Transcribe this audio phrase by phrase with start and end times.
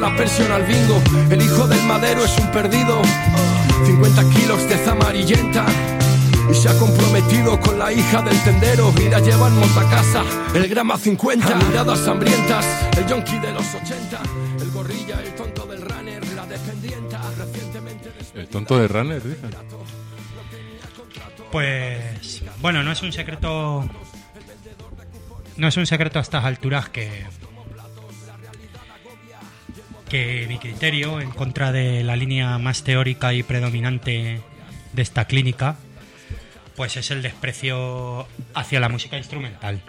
[0.00, 1.00] la pensión al bingo.
[1.30, 3.02] El hijo del madero es un perdido,
[3.84, 5.66] 50 kilos de zamarillenta.
[6.50, 9.60] Y se ha comprometido con la hija del tendero y la lleva en
[9.90, 10.24] casa
[10.54, 11.54] el grama 50.
[11.54, 12.66] Miradas hambrientas,
[12.96, 14.20] el yonki de los 80,
[14.60, 19.48] el gorrilla, el tonto del runner, la dependienta, recientemente El tonto de Runner, dice.
[21.52, 23.88] Pues bueno, no es un secreto.
[25.56, 27.26] No es un secreto a estas alturas que.
[30.10, 34.40] Que mi criterio en contra de la línea más teórica y predominante
[34.92, 35.76] de esta clínica,
[36.74, 39.80] pues es el desprecio hacia la música instrumental,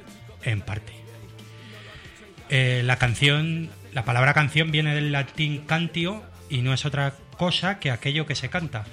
[0.44, 0.94] en parte.
[2.50, 7.80] Eh, la canción, la palabra canción viene del latín cantio y no es otra cosa
[7.80, 8.86] que aquello que se canta.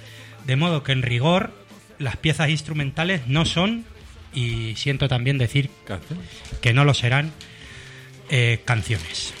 [0.47, 1.53] De modo que en rigor
[1.99, 3.85] las piezas instrumentales no son,
[4.33, 5.69] y siento también decir
[6.61, 7.31] que no lo serán,
[8.31, 9.33] eh, canciones.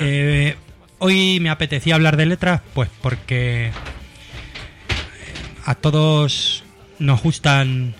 [0.00, 0.56] Eh,
[0.98, 3.70] hoy me apetecía hablar de letras, pues porque
[5.64, 6.64] a todos
[6.98, 7.94] nos gustan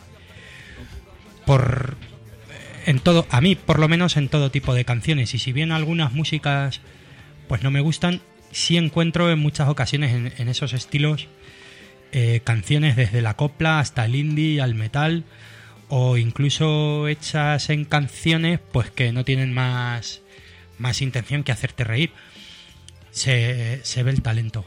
[1.47, 1.97] por
[2.87, 5.35] en todo, a mí por lo menos en todo tipo de canciones.
[5.35, 6.81] Y si bien algunas músicas
[7.49, 11.29] pues no me gustan, sí encuentro en muchas ocasiones en, en esos estilos
[12.11, 15.25] eh, canciones desde la copla hasta el indie, al metal,
[15.89, 20.23] o incluso hechas en canciones pues que no tienen más,
[20.79, 22.13] más intención que hacerte reír.
[23.11, 24.65] Se, se ve el talento.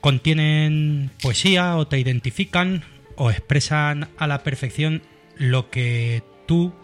[0.00, 2.84] Contienen poesía o te identifican
[3.16, 5.02] o expresan a la perfección
[5.36, 6.74] lo que tú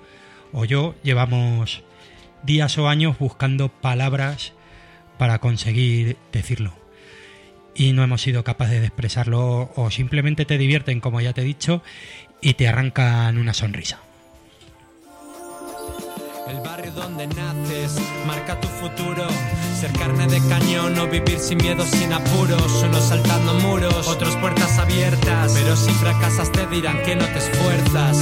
[0.52, 1.82] o yo llevamos
[2.42, 4.52] días o años buscando palabras
[5.18, 6.80] para conseguir decirlo
[7.74, 11.44] y no hemos sido capaces de expresarlo o simplemente te divierten, como ya te he
[11.44, 11.82] dicho,
[12.40, 14.00] y te arrancan una sonrisa.
[16.50, 17.96] El barrio donde naces
[18.26, 19.24] marca tu futuro.
[19.78, 22.82] Ser carne de cañón o vivir sin miedo, sin apuros.
[22.82, 25.52] Unos saltando muros, otros puertas abiertas.
[25.54, 28.18] Pero si fracasas te dirán que no te esfuerzas.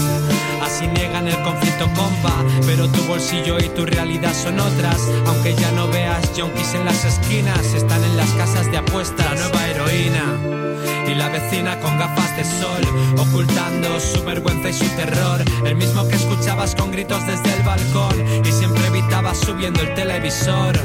[0.62, 2.44] Así niegan el conflicto, compa.
[2.66, 5.00] Pero tu bolsillo y tu realidad son otras.
[5.26, 9.24] Aunque ya no veas junkies en las esquinas, están en las casas de apuestas.
[9.24, 10.57] La nueva heroína.
[11.06, 15.42] Y la vecina con gafas de sol, ocultando su vergüenza y su terror.
[15.64, 20.78] El mismo que escuchabas con gritos desde el balcón y siempre evitabas subiendo el televisor.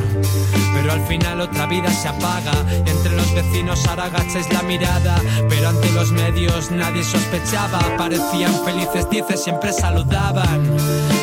[0.74, 2.54] Pero al final otra vida se apaga
[2.86, 5.22] entre los vecinos ahora agacháis la mirada.
[5.50, 10.64] Pero ante los medios nadie sospechaba, parecían felices, dice, siempre saludaban.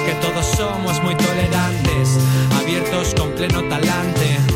[0.06, 2.18] Que todos somos muy tolerantes,
[2.60, 4.49] abiertos con pleno talante.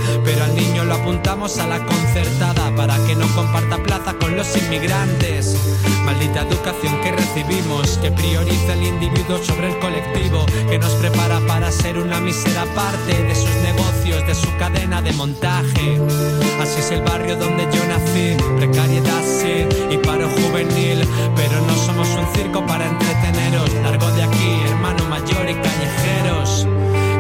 [0.95, 5.57] Apuntamos a la concertada para que no comparta plaza con los inmigrantes.
[6.05, 11.71] Maldita educación que recibimos, que prioriza el individuo sobre el colectivo, que nos prepara para
[11.73, 16.01] ser una mísera parte de sus negocios, de su cadena de montaje.
[16.63, 22.09] Así es el barrio donde yo nací, precariedad sí y paro juvenil, pero no somos
[22.11, 23.75] un circo para entreteneros.
[23.83, 26.67] Largo de aquí, hermano mayor y callejeros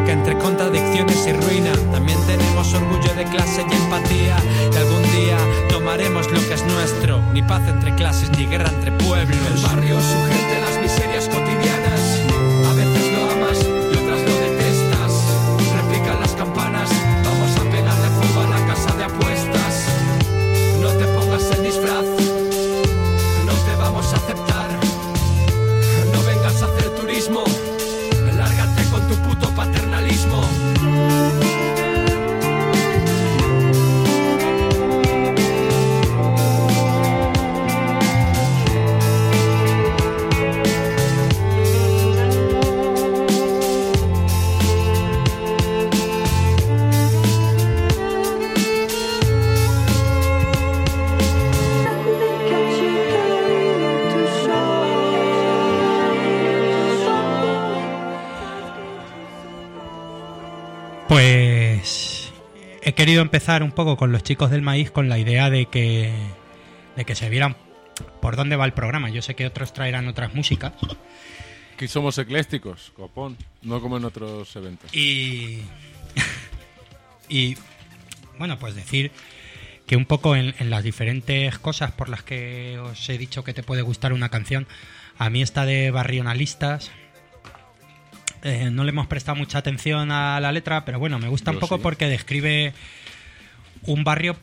[0.04, 4.36] que entre contradicciones y ruina también tenemos orgullo de clase y empatía
[4.72, 5.38] y algún día
[5.70, 10.00] tomaremos lo que es nuestro ni paz entre clases ni guerra entre pueblos El barrio,
[10.00, 11.53] su gente, las miserias cotidianas.
[63.04, 66.10] Querido empezar un poco con los chicos del maíz con la idea de que,
[66.96, 67.54] de que se vieran
[68.22, 69.10] por dónde va el programa.
[69.10, 70.72] Yo sé que otros traerán otras músicas.
[71.74, 74.94] Aquí somos eclécticos, copón, no como en otros eventos.
[74.94, 75.60] Y.
[77.28, 77.58] y.
[78.38, 79.12] Bueno, pues decir
[79.86, 83.52] que un poco en, en las diferentes cosas por las que os he dicho que
[83.52, 84.66] te puede gustar una canción,
[85.18, 86.90] a mí esta de Barrionalistas.
[88.44, 91.58] Eh, no le hemos prestado mucha atención a la letra, pero bueno, me gusta un
[91.58, 91.82] poco sí.
[91.82, 92.74] porque describe
[93.82, 94.36] un barrio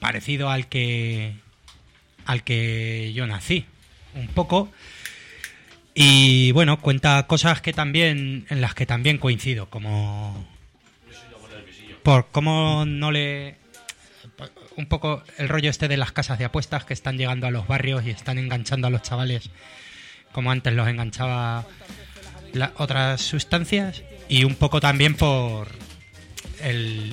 [0.00, 1.34] parecido al que
[2.26, 3.64] al que yo nací,
[4.14, 4.72] un poco.
[5.94, 10.44] Y bueno, cuenta cosas que también en las que también coincido, como
[12.02, 13.56] por cómo no le
[14.76, 17.68] un poco el rollo este de las casas de apuestas que están llegando a los
[17.68, 19.50] barrios y están enganchando a los chavales
[20.32, 21.64] como antes los enganchaba
[22.54, 25.68] la- otras sustancias y un poco también por
[26.62, 27.12] el,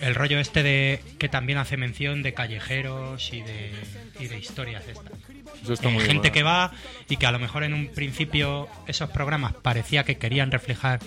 [0.00, 3.70] el rollo este de que también hace mención de callejeros y de,
[4.18, 5.12] y de historias de estas.
[5.62, 6.72] Eso está Eh, muy gente que va
[7.08, 11.00] y que a lo mejor en un principio esos programas parecía que querían reflejar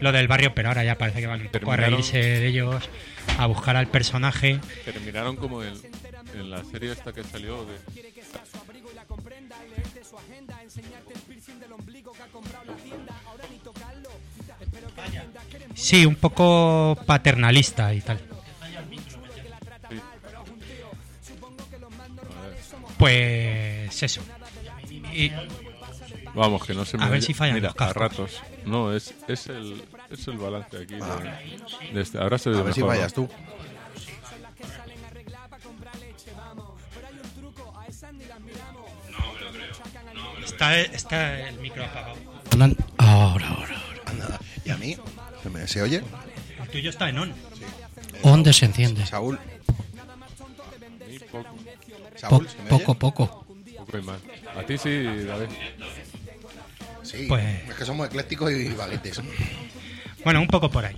[0.00, 2.88] lo del barrio, pero ahora ya parece que van un poco a reírse de ellos,
[3.36, 4.58] a buscar al personaje.
[4.86, 5.74] Terminaron como en,
[6.34, 7.76] en la serie esta que salió de...
[15.80, 18.20] Sí, un poco paternalista y tal.
[22.98, 24.20] Pues eso.
[25.12, 25.30] Y,
[26.34, 27.04] Vamos, que no se me...
[27.04, 28.40] A ver si fallan Mira, los a ratos.
[28.64, 30.94] No, es, es, el, es el balance aquí.
[30.94, 32.18] de- de este.
[32.18, 33.24] Ahora se ve A ver si fallas ¿no?
[33.26, 33.32] tú.
[40.44, 42.16] está, está el micro apagado.
[42.98, 43.76] Ahora, ahora, ahora.
[44.06, 44.40] Anda.
[44.64, 44.96] ¿Y a mí?
[45.66, 46.02] ¿Se, oye?
[46.62, 47.34] El tuyo está en on.
[48.22, 49.04] ¿Dónde se enciende?
[49.06, 49.38] Saúl.
[51.08, 52.68] Sí, poco, Po- Saúl, ¿se me oye?
[52.70, 53.46] poco, poco.
[53.78, 54.20] poco y más.
[54.56, 55.48] A ti sí, David.
[57.02, 57.26] Sí.
[57.28, 59.20] Pues- Es que somos eclécticos y valientes.
[60.24, 60.96] Bueno, un poco por ahí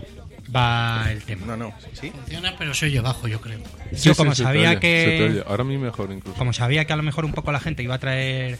[0.54, 1.46] va el tema.
[1.46, 1.74] No, no.
[1.98, 2.10] ¿Sí?
[2.10, 3.60] Funciona, pero se oye bajo, yo creo.
[3.92, 5.44] Yo Sí, como sí, sabía oye, que- se te oye.
[5.46, 6.36] Ahora a mí mejor incluso.
[6.38, 8.58] Como sabía que a lo mejor un poco la gente iba a traer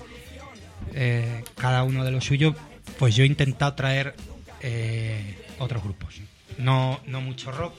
[0.95, 2.55] eh, cada uno de lo suyo,
[2.99, 4.15] pues yo he intentado traer
[4.61, 6.17] eh, otros grupos.
[6.59, 7.75] No, no mucho rock,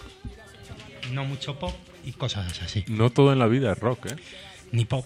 [1.11, 1.75] no mucho pop
[2.05, 2.83] y cosas así.
[2.87, 4.15] No todo en la vida es rock, ¿eh?
[4.71, 5.05] Ni pop.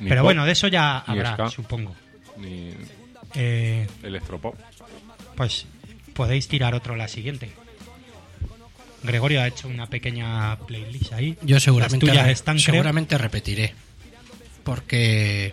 [0.00, 1.50] Ni Pero pop, bueno, de eso ya habrá, ska.
[1.50, 1.94] supongo.
[2.36, 2.72] Ni
[3.34, 4.54] Eh, electropop.
[5.36, 5.66] pues
[6.14, 7.50] podéis tirar otro la siguiente.
[9.02, 11.36] Gregorio ha hecho una pequeña playlist ahí.
[11.42, 12.64] Yo seguramente, Las tuyas re- están, creo.
[12.64, 13.74] seguramente repetiré.
[14.64, 15.52] Porque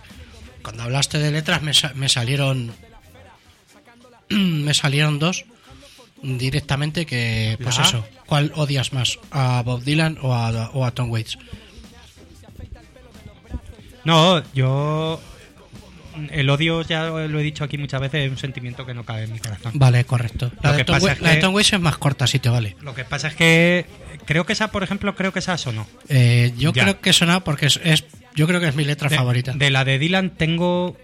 [0.63, 2.73] cuando hablaste de letras me, sa- me salieron
[4.29, 5.45] me salieron dos
[6.37, 9.19] directamente que pues eso ¿cuál odias más?
[9.31, 11.37] ¿a Bob Dylan o a, o a Tom Waits?
[14.03, 15.19] No, yo.
[16.31, 19.23] El odio, ya lo he dicho aquí muchas veces, es un sentimiento que no cabe
[19.23, 19.73] en mi corazón.
[19.75, 22.25] vale correcto la, Lo de Tom, es la de que- Tom Waits es más corta
[22.25, 23.85] si te vale Lo que pasa es que.
[24.25, 25.85] Creo que esa, por ejemplo, creo que esa sonó.
[26.07, 26.83] Eh, yo Ya.
[26.83, 29.69] creo que suena porque es, es- yo creo que es mi letra De, favorita de
[29.69, 30.95] la de Dylan tengo.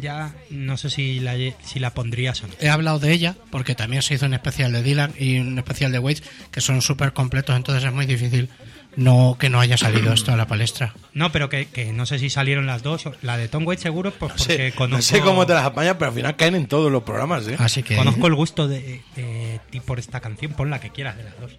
[0.00, 0.34] Ya.
[0.50, 1.34] No sé si la,
[1.64, 2.54] si la pondría sonó.
[2.60, 5.92] He hablado de ella porque también se hizo un especial de Dylan y un especial
[5.92, 8.48] de Waits que son súper completos, entonces es muy difícil
[8.96, 10.94] no que no haya salido esto a la palestra.
[11.14, 13.04] No, pero que, que no sé si salieron las dos.
[13.22, 15.96] La de Tom Waits seguro, pues No porque conozco, no sé cómo te las apañas,
[15.98, 17.56] pero al final caen en todos los programas, ¿eh?
[17.58, 20.52] Así que, conozco el gusto de, de ti por esta canción.
[20.52, 21.52] Pon la que quieras de las dos.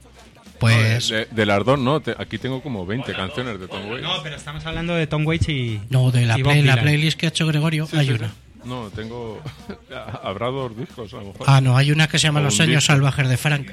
[0.60, 2.00] Pues, De, de las dos, no.
[2.02, 4.04] te- aquí tengo como 20 canciones de Tom Waits.
[4.04, 5.82] No, pero estamos hablando de Tom Waits y.
[5.90, 8.28] no, de la, play- playlist que ha hecho Gregorio Sí, hay sí, una.
[8.30, 8.34] sí.
[8.66, 9.42] No, tengo...
[10.24, 11.46] Habrá dos discos, a lo mejor.
[11.50, 12.80] Ah, no, hay una que se llama O Los disco.
[12.80, 13.70] salvajes de Frank.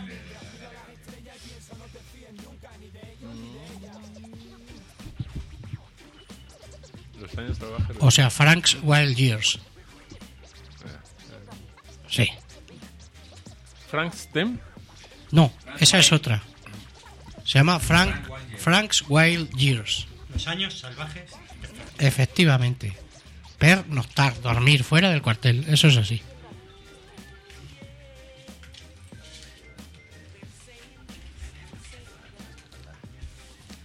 [7.21, 7.89] Los años salvajes.
[7.89, 9.59] de- O sea, Frank's Wild Years.
[12.09, 12.29] Sí.
[13.89, 14.59] Frank Stem.
[15.31, 16.43] No, esa es otra.
[17.51, 18.15] Se llama Frank,
[18.59, 20.07] Frank's Wild Years.
[20.33, 21.33] Los años salvajes.
[21.99, 22.97] Efectivamente.
[23.59, 25.65] Pernoctar, dormir fuera del cuartel.
[25.69, 26.23] Eso es así.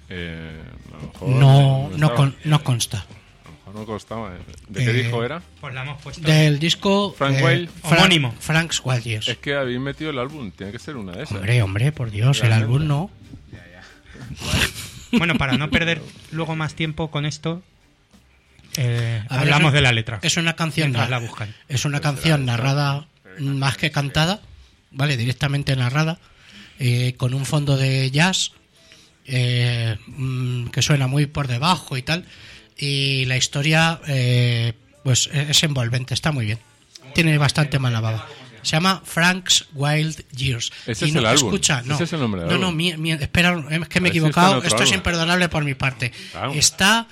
[0.10, 0.62] Eh,
[0.94, 3.06] a lo mejor No, no, con- no consta.
[3.76, 4.36] No constaba.
[4.36, 4.40] ¿eh?
[4.70, 5.42] ¿De qué Eh, disco era?
[5.62, 6.22] Pues la hemos puesto.
[6.22, 7.70] Del disco Frank Wild.
[7.82, 8.34] Frank- Homónimo.
[8.84, 9.28] Wild Years.
[9.28, 10.52] Es que habéis metido el álbum.
[10.52, 11.38] Tiene que ser una de esas.
[11.38, 13.12] Hombre, hombre, por Dios, el álbum no.
[15.12, 16.02] Bueno, para no perder
[16.32, 17.64] luego más tiempo con esto,
[18.76, 20.20] eh, ver, hablamos es- de la letra.
[20.24, 21.54] Es una canción, la buscan.
[21.70, 23.08] es una canción narrada
[23.40, 24.42] más que cantada,
[24.92, 25.16] ¿vale?
[25.16, 26.20] Directamente narrada,
[26.80, 28.52] eh, con un fondo de jazz
[29.28, 32.26] eh, mm, que suena muy por debajo y tal.
[32.78, 36.60] Y la historia, eh, pues es envolvente, está muy bien.
[37.14, 38.28] Tiene bastante mala baba.
[38.62, 40.72] Se llama Frank's Wild Years.
[40.88, 41.50] Ese Y es el álbum.
[41.50, 41.96] Escucha, no.
[41.96, 42.78] Ese es el nombre del no, no, álbum.
[42.78, 44.62] mi- mi- espera, es que me he equivocado.
[44.64, 46.12] Esto es imperdonable por mi parte.
[46.32, 46.54] Claro.
[46.54, 47.08] Está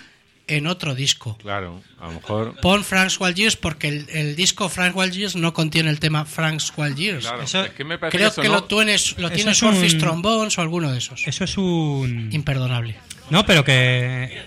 [0.47, 1.37] en otro disco.
[1.37, 2.55] Claro, a lo mejor.
[2.59, 6.25] Pon Frank's Wild Years porque el, el disco Frank's Wild Years no contiene el tema
[6.25, 7.25] Frank's Wild Years.
[7.27, 9.51] Claro, Eso- es que me parece Creo eso que no- lo, tienes, lo Eso tiene
[9.51, 11.25] es Surface un- Trombones o alguno de esos.
[11.27, 12.29] Eso es un.
[12.33, 12.95] Imperdonable.
[13.29, 14.41] No, pero que.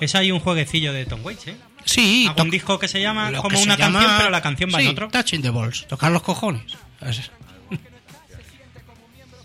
[0.00, 1.56] Es ahí un jueguecillo de Tom Waits, ¿eh?
[1.84, 4.84] Sí, un disco que se llama como una llama- canción, pero la canción va sí,
[4.84, 5.08] en otro.
[5.08, 6.62] Touching the balls, tocar los cojones.
[7.00, 7.30] Es-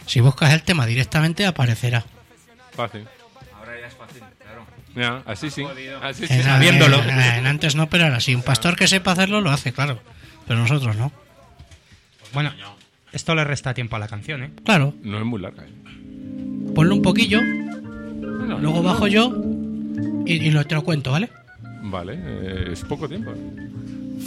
[0.05, 2.03] Si buscas el tema directamente aparecerá.
[2.75, 3.05] Fácil.
[3.57, 4.65] Ahora ya es fácil, claro.
[4.95, 5.63] Ya, así sí.
[6.01, 6.33] Así sí.
[6.33, 7.01] En, sabiéndolo.
[7.03, 8.35] en- en antes no, pero ahora sí.
[8.35, 10.01] Un pastor que sepa hacerlo lo hace, claro.
[10.47, 11.11] Pero nosotros no.
[12.33, 12.51] Bueno,
[13.11, 14.51] esto le resta tiempo a la canción, ¿eh?
[14.65, 15.63] Claro, No es muy larga.
[15.63, 15.69] ¿eh?
[16.75, 19.31] ponlo un poquillo, No, luego bajo yo
[20.25, 21.29] y, y lo te lo cuento, ¿vale?
[21.81, 23.33] Vale, eh, es poco tiempo.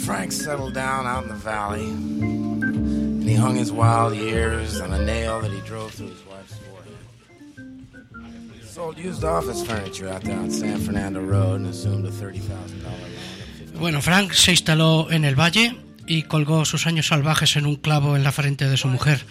[0.05, 4.99] Frank settled down out in the valley, and he hung his wild years on a
[4.99, 6.93] nail that he drove through his wife's forehead.
[8.61, 12.41] He sold used office furniture out there on San Fernando Road and assumed a $30,000
[12.83, 13.79] loan.
[13.79, 15.75] Bueno, Frank se instaló en el valle
[16.07, 19.23] y colgó sus años salvajes en un clavo en la frente de su mujer.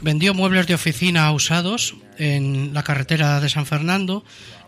[0.00, 4.24] Vendió muebles de oficina usados en la carretera de San Fernando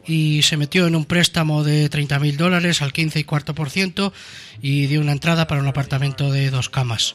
[0.06, 4.12] y se metió en un préstamo de 30.000 dólares al 15 y cuarto por ciento
[4.60, 7.14] y dio una entrada para un apartamento de dos camas.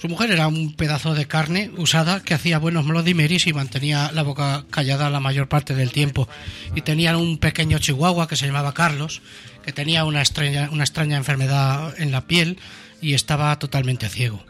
[0.00, 4.22] Su mujer era un pedazo de carne usada que hacía buenos melodimeris y mantenía la
[4.22, 6.26] boca callada la mayor parte del tiempo.
[6.74, 9.20] Y tenían un pequeño chihuahua que se llamaba Carlos,
[9.62, 12.58] que tenía una extraña, una extraña enfermedad en la piel
[13.02, 14.42] y estaba totalmente ciego.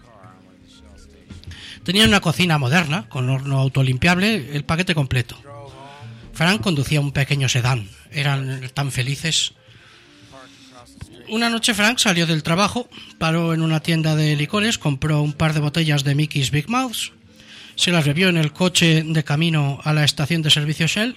[1.84, 5.36] Tenían una cocina moderna, con horno autolimpiable, el paquete completo.
[6.32, 7.88] Frank conducía un pequeño sedán.
[8.10, 9.54] Eran tan felices.
[11.28, 15.54] Una noche Frank salió del trabajo, paró en una tienda de licores, compró un par
[15.54, 17.12] de botellas de Mickey's Big Mouths,
[17.76, 21.16] se las bebió en el coche de camino a la estación de servicio Shell,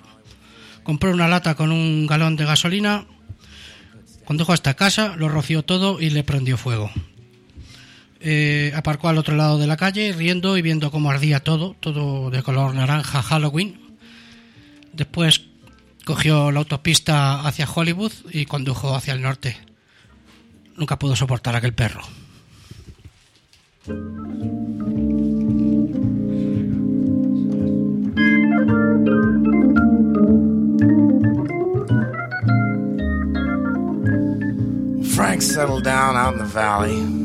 [0.83, 3.05] compró una lata con un galón de gasolina,
[4.23, 6.91] condujo hasta casa, lo roció todo y le prendió fuego.
[8.25, 12.29] Eh, aparcó al otro lado de la calle, riendo y viendo cómo ardía todo, todo
[12.29, 13.77] de color naranja Halloween.
[14.93, 15.41] Después
[16.05, 19.57] cogió la autopista hacia Hollywood y condujo hacia el norte.
[20.77, 22.01] Nunca pudo soportar aquel perro.
[35.13, 37.22] Frank settled down out in the valley,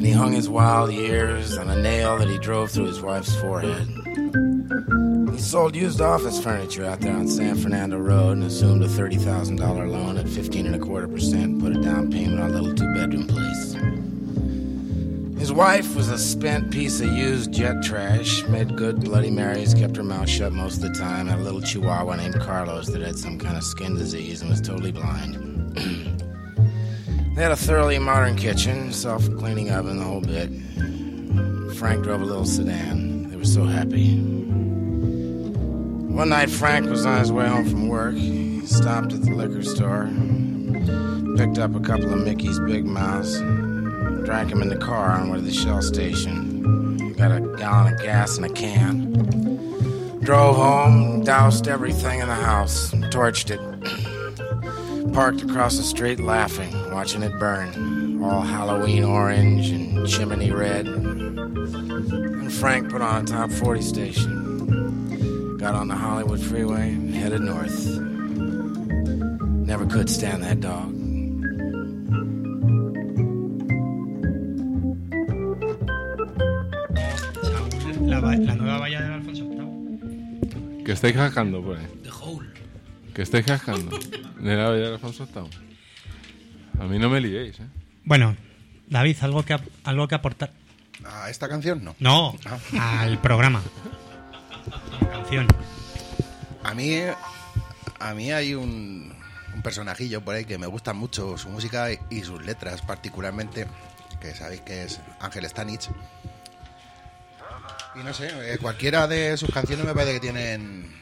[0.00, 3.38] and he hung his wild years on a nail that he drove through his wife's
[3.38, 3.86] forehead.
[5.30, 9.60] He sold used office furniture out there on San Fernando Road and assumed a $30,000
[9.60, 13.26] loan at 15 and a quarter percent, put a down payment on a little two-bedroom
[13.26, 13.74] place.
[15.38, 19.98] His wife was a spent piece of used jet trash, made good Bloody Marys, kept
[19.98, 23.18] her mouth shut most of the time, had a little chihuahua named Carlos that had
[23.18, 26.16] some kind of skin disease and was totally blind.
[27.34, 30.50] They had a thoroughly modern kitchen, self cleaning oven, the whole bit.
[31.76, 33.30] Frank drove a little sedan.
[33.30, 34.18] They were so happy.
[36.10, 38.14] One night, Frank was on his way home from work.
[38.14, 40.10] He stopped at the liquor store,
[41.36, 43.38] picked up a couple of Mickey's Big Mouths,
[44.26, 47.14] drank them in the car on way to the Shell station.
[47.14, 49.12] Got a gallon of gas in a can.
[50.20, 53.60] Drove home, doused everything in the house, torched it.
[55.14, 58.22] Parked across the street laughing, watching it burn.
[58.22, 60.86] All Halloween orange and chimney red.
[60.86, 65.56] And Frank put on a top 40 station.
[65.56, 67.86] Got on the Hollywood freeway, headed north.
[69.66, 70.96] Never could stand that dog.
[78.10, 80.84] La, nueva valla del Alfonso VIII.
[80.84, 81.80] Que estáis cascando, pues.
[82.02, 82.48] The Hole.
[83.14, 83.96] Que estáis cascando.
[84.40, 85.69] De la Bella de Alfonso VIII.
[86.80, 87.66] A mí no me liéis, ¿eh?
[88.04, 88.36] Bueno,
[88.88, 90.52] David, algo que, algo que aportar.
[91.04, 91.94] ¿A esta canción no?
[91.98, 92.34] No,
[92.78, 93.00] Ah.
[93.02, 93.62] al programa.
[95.00, 95.46] La canción.
[96.64, 96.94] A mí,
[98.00, 99.14] a mí hay un,
[99.54, 103.66] un personajillo por ahí que me gusta mucho su música y sus letras, particularmente,
[104.20, 105.88] que sabéis que es Ángel Stanich.
[107.96, 110.99] Y no sé, eh, cualquiera de sus canciones me parece que tienen,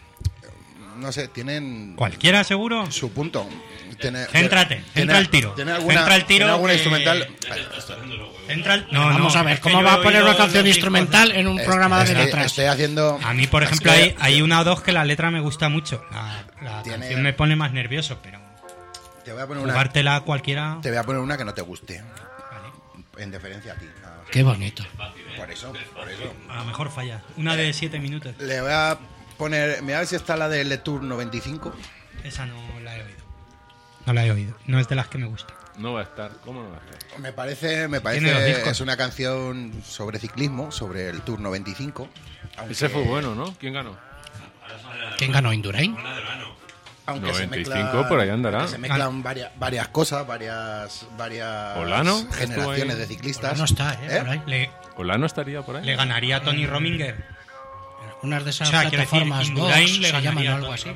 [0.98, 2.90] no sé, tienen ¿Cualquiera seguro?
[2.90, 3.48] su punto.
[4.00, 5.52] Tiene, Céntrate, tiene- centra el tiro.
[5.54, 7.28] Tiene alguna, Centra el tiro tiene alguna que- instrumental.
[8.48, 11.48] Entra el- No, Vamos no, a ver, ¿cómo va a poner una canción instrumental en
[11.48, 12.46] un programa de estoy, letras?
[12.46, 13.18] estoy haciendo.
[13.24, 16.04] A mí, por ejemplo, hay, hay una o dos que la letra me gusta mucho.
[16.12, 18.38] La, la Tiene- canción me pone más nervioso, pero
[19.24, 19.72] Te voy a poner una.
[19.72, 20.78] jugártela cualquiera.
[20.80, 22.00] Te voy a poner una que no te guste.
[22.02, 23.22] Vale.
[23.24, 23.86] En deferencia a ti.
[24.30, 24.84] Qué bonito.
[25.36, 26.32] Por eso, por eso.
[26.50, 27.22] A lo mejor falla.
[27.36, 28.34] Una de siete minutos.
[28.38, 28.96] Le voy a
[29.38, 29.82] poner.
[29.82, 31.72] Mira a ver si está la de Le Tour 95.
[32.24, 33.18] Esa no la he oído.
[34.06, 34.54] No la he oído.
[34.66, 35.54] No es de las que me gusta.
[35.76, 36.32] No va a estar.
[36.44, 37.20] ¿Cómo no va a estar?
[37.20, 42.08] Me parece, me parece es una canción sobre ciclismo, sobre el Tour 95.
[42.56, 43.54] Aunque, Ese fue bueno, ¿no?
[43.58, 43.96] ¿Quién ganó?
[45.16, 45.96] ¿Quién ganó Indurain?
[47.06, 48.68] aunque se 95 mezclan- por ahí andará.
[48.68, 53.56] Se mezclan varias, varias cosas, varias, varias Olano, generaciones de ciclistas.
[53.56, 54.18] No está, ¿eh?
[54.20, 54.42] Por ahí.
[54.46, 55.84] Le, ¿Olano estaría por ahí?
[55.86, 57.37] le ganaría a Tony Rominger.
[58.22, 60.88] Unas de O esas sea, decir, plataformas le se llaman o algo así.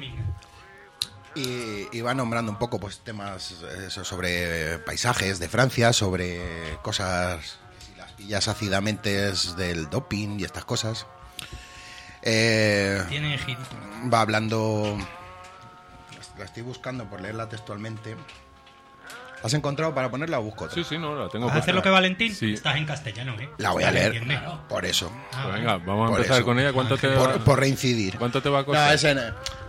[1.34, 7.58] Y, y va nombrando un poco pues temas eso, sobre paisajes de Francia, sobre cosas,
[7.78, 11.06] si las pillas ácidamente es del doping y estas cosas.
[12.22, 13.62] Eh, Tiene girito.
[14.12, 14.96] va hablando,
[16.38, 18.16] la estoy buscando por leerla textualmente.
[19.42, 20.74] ¿La ¿Has encontrado para ponerla o busco otra?
[20.76, 22.32] Sí, sí, no, la tengo ¿Vas a hacer lo que Valentín?
[22.34, 22.54] Sí.
[22.54, 23.48] Estás en castellano, ¿eh?
[23.58, 24.22] La voy a leer,
[24.68, 25.12] por eso.
[25.32, 26.44] Ah, Pues venga, vamos a empezar eso.
[26.44, 26.72] con ella.
[26.72, 28.16] ¿Cuánto te, Por, va, por reincidir.
[28.18, 28.94] ¿Cuánto te va a No, costar?
[28.94, 29.16] ese,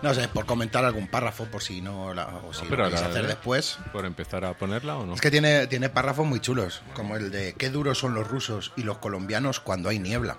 [0.02, 2.84] no sé, por comentar algún párrafo, por si no, la, o si No, lo pero
[2.84, 3.28] ahora, hacer ¿eh?
[3.28, 3.78] después.
[3.92, 5.14] ¿Por empezar a ponerla o no?
[5.14, 8.72] Es que tiene, tiene párrafos muy chulos, como el de qué duros son los rusos
[8.76, 10.36] y los colombianos cuando hay niebla.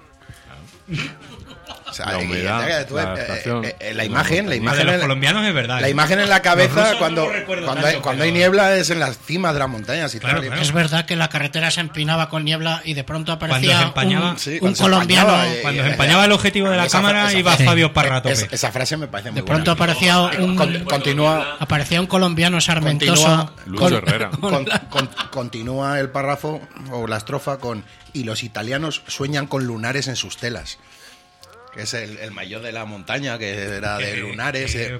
[0.87, 3.65] O sea, La y- humedad, y- tú, la eh, adaptación.
[3.65, 5.79] eh, eh, la imagen, la de imagen, los en- colombianos es verdad.
[5.81, 5.91] la ¿eh?
[5.91, 9.17] imagen en la cabeza cuando, cuando, tanto, hay, cuando pero- hay niebla es en las
[9.17, 10.47] cimas de las montañas y Claro, tal.
[10.47, 10.61] claro.
[10.61, 14.39] Es verdad que la carretera se empinaba con niebla y de pronto aparecía empañaba- un,
[14.39, 15.29] Sí, un cuando se colombiano.
[15.29, 17.93] empañaba, eh, Cuando eh, se empañaba el objetivo de la esa- cámara, esa iba Fabio
[17.93, 19.55] Parra es- esa frase me parece muy De buena.
[19.55, 23.53] pronto aparecía un, Con- continúa, aparecía un colombiano sarmentoso.
[23.65, 24.29] Continúa Herrera.
[24.41, 30.07] con- con- continúa el párrafo o la estrofa con y los italianos sueñan con lunares
[30.07, 30.77] en sus telas.
[31.75, 34.71] Que es el, el mayor de la montaña, que era de lunares.
[34.71, 34.99] que- eh,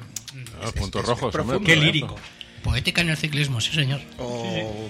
[0.61, 2.15] Ah, puntos es- es rojos, profundo, hombre, Qué lírico.
[2.63, 4.01] Poética en el ciclismo, sí señor.
[4.17, 4.89] O, o,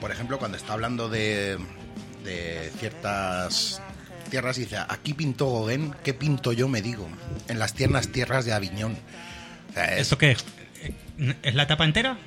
[0.00, 1.56] por ejemplo, cuando está hablando de,
[2.24, 3.80] de ciertas
[4.30, 7.08] tierras, dice, aquí pintó Gauguin, ¿qué pinto yo me digo?
[7.48, 8.96] En las tiernas tierras de Aviñón.
[9.70, 10.44] O sea, es- ¿Esto qué es?
[11.42, 12.18] ¿Es la etapa entera?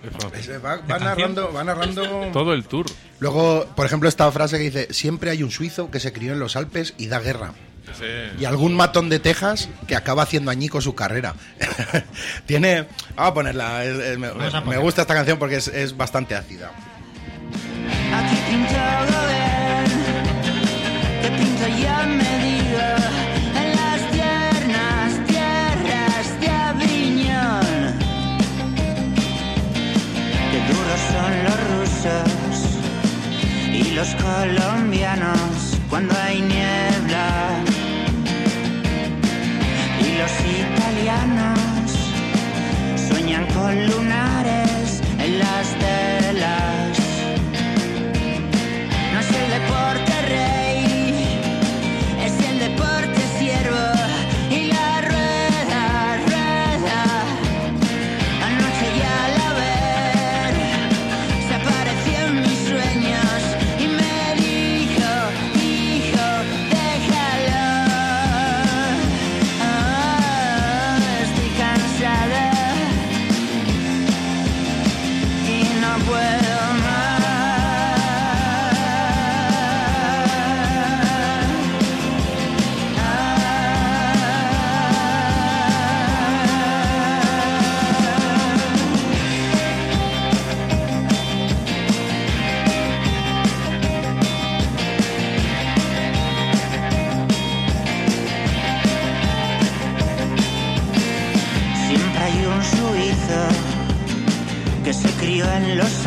[0.64, 2.30] va, va narrando, va narrando...
[2.32, 2.86] Todo el tour.
[3.20, 6.40] Luego, por ejemplo, esta frase que dice, siempre hay un suizo que se crió en
[6.40, 7.54] los Alpes y da guerra.
[7.92, 11.36] Ese- Y algún matón de Texas que acaba haciendo añico su carrera.
[12.46, 12.88] Tiene...
[13.16, 13.84] Vamos a ponerla.
[13.86, 14.78] es- es- me, a me ponerla.
[14.78, 16.72] gusta esta canción porque es, es bastante ácida.
[18.14, 19.92] Aquí pinto Gauguin,
[21.22, 22.88] que pinto yo me digo,
[23.60, 27.66] en las tiernas tierras de Aviñón.
[30.52, 32.32] Qué duros son los rusos
[33.74, 35.40] y los colombianos
[35.90, 37.64] cuando hay niebla.
[40.26, 41.60] Los italianos
[43.08, 46.75] sueñan con lunares en las telas.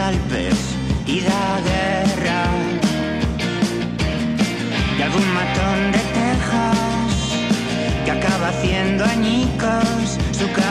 [0.00, 0.54] Alpes
[1.06, 2.44] y da guerra.
[4.96, 7.30] Y algún matón de Texas
[8.04, 10.67] que acaba haciendo añicos su carrera.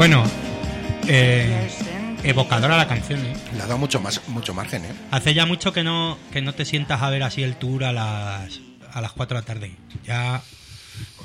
[0.00, 0.24] Bueno,
[1.08, 1.68] eh,
[2.22, 3.36] evocadora la canción, ¿eh?
[3.54, 4.94] Le ha dado mucho, más, mucho margen, ¿eh?
[5.10, 7.92] Hace ya mucho que no, que no te sientas a ver así el tour a
[7.92, 8.60] las,
[8.94, 9.72] a las 4 de la tarde.
[10.04, 10.40] Ya,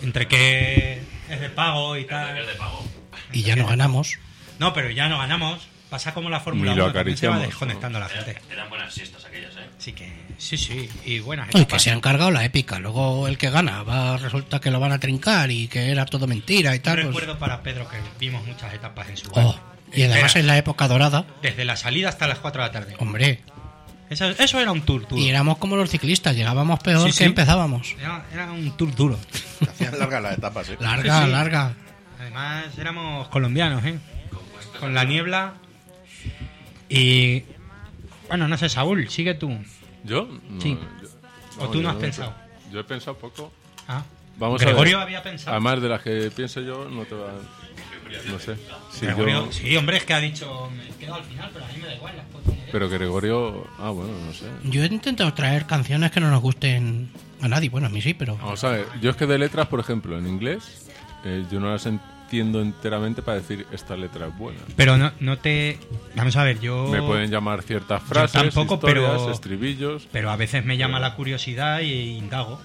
[0.04, 2.38] entre que es de pago y tal.
[3.32, 4.18] Y ya no ganamos.
[4.60, 5.70] No, pero ya no ganamos.
[5.90, 8.42] Pasa como la Fórmula Ni lo 1, también se va desconectando la gente.
[8.52, 9.70] Eran buenas siestas aquellas, ¿eh?
[9.78, 10.90] Sí que, sí, sí.
[11.06, 11.82] Y buenas Y que etapas.
[11.84, 12.80] se han cargado la épica.
[12.80, 16.28] Luego el que gana va resulta que lo van a trincar y que era todo
[16.28, 16.96] mentira y Un tal.
[16.96, 19.56] pues- recuerdo para Pedro que vimos muchas etapas en su Oh,
[19.94, 22.96] y además en la época dorada, Desde la salida hasta las 4 de la tarde.
[23.00, 23.42] hombre.
[24.10, 25.20] Eso, eso era un tour duro.
[25.20, 27.24] Y éramos como los ciclistas, llegábamos peor Sí, que sí.
[27.24, 27.96] empezábamos.
[28.00, 29.20] Era, era un tour duro.
[29.68, 30.78] Hacían largas las etapas, ¿eh?
[30.80, 31.32] Larga, Sí, sí.
[31.32, 31.74] larga.
[32.20, 33.98] Además, éramos colombianos, ¿eh?
[34.80, 35.54] Con la niebla.
[36.90, 37.44] Y.
[38.28, 39.58] Bueno, no sé, Saúl, sigue tú.
[40.06, 40.28] ¿Yo?
[40.50, 40.78] No, Sí.
[41.02, 42.34] yo- ¿O tú no has pensado?
[42.72, 43.52] Yo he pensado poco.
[43.88, 44.04] Ah.
[44.38, 45.52] Vamos Gregorio a había pensado.
[45.52, 47.32] Además de las que piense yo, no te va.
[48.30, 48.56] No sé.
[48.92, 50.70] Si Gregorio- yo- Sí, hombre, es que ha dicho.
[50.76, 52.16] Me quedo al final, pero a mí me da igual.
[52.18, 52.26] las.
[52.72, 53.68] Pero Gregorio.
[53.80, 54.46] Ah, bueno, no sé.
[54.66, 57.10] Yo he intentado traer canciones que no nos gusten
[57.42, 57.70] a nadie.
[57.70, 58.36] Bueno, a mí sí, pero.
[58.38, 58.88] Vamos a ver.
[59.02, 60.90] Yo es que de letras, por ejemplo, en inglés,
[61.24, 64.60] eh, yo no las entiendo enteramente para decir esta letra es buena.
[64.76, 65.78] Pero no, no te.
[66.16, 66.88] Vamos a ver, yo.
[66.88, 70.08] Me pueden llamar ciertas frases, tampoco, historias, pero- estribillos.
[70.12, 72.60] Pero a veces me llama la curiosidad y indago.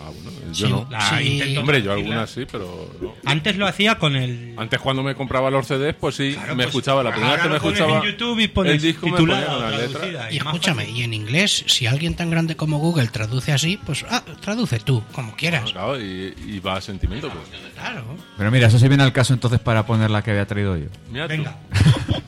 [0.00, 0.86] Ah, bueno, yo Sí, no.
[0.90, 1.32] La Sí.
[1.34, 3.14] intento Hombre, yo algunas sí, pero no.
[3.24, 4.54] Antes lo hacía con el.
[4.58, 7.02] Antes cuando me compraba los CDs, pues sí, Claro, me pues, escuchaba.
[7.02, 9.56] La primera vez que me escuchaba en YouTube y pones el disco me titulada ponía
[9.56, 10.32] o una traducida, letra.
[10.32, 10.96] Y más escúchame, fácil.
[10.98, 15.02] y en inglés, si alguien tan grande como Google traduce así, pues ah, traduce tú,
[15.12, 15.70] como quieras.
[15.72, 17.28] Claro, y, y va a sentimiento.
[17.28, 17.60] Pues.
[17.74, 18.04] Claro.
[18.36, 20.86] Pero mira, eso se viene al caso entonces para poner la que había traído yo.
[21.10, 21.30] Mira tú.
[21.30, 21.56] Venga.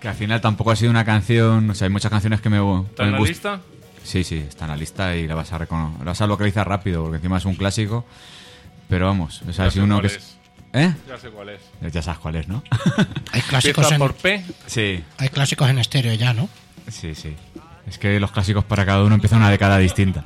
[0.00, 1.70] Que al final tampoco ha sido una canción.
[1.70, 2.58] O sea, hay muchas canciones que me.
[2.58, 3.60] ¿Está en la lista?
[4.06, 5.98] Sí, sí, está en la lista y la vas a reconocer.
[6.00, 8.04] La vas a localizar rápido porque encima es un clásico.
[8.88, 10.16] Pero vamos, o sea, Ya si sé uno cuál que.
[10.16, 10.36] es.
[10.72, 10.94] ¿Eh?
[11.08, 11.60] Ya sé cuál es.
[11.92, 12.62] Ya sabes cuál es, ¿no?
[13.32, 14.44] Hay clásicos Empieza en, por P.
[14.66, 16.48] sí, hay clásicos en estéreo ya, ¿no?
[16.88, 17.34] sí, sí.
[17.86, 20.24] Es que los clásicos para cada uno empiezan una década distinta.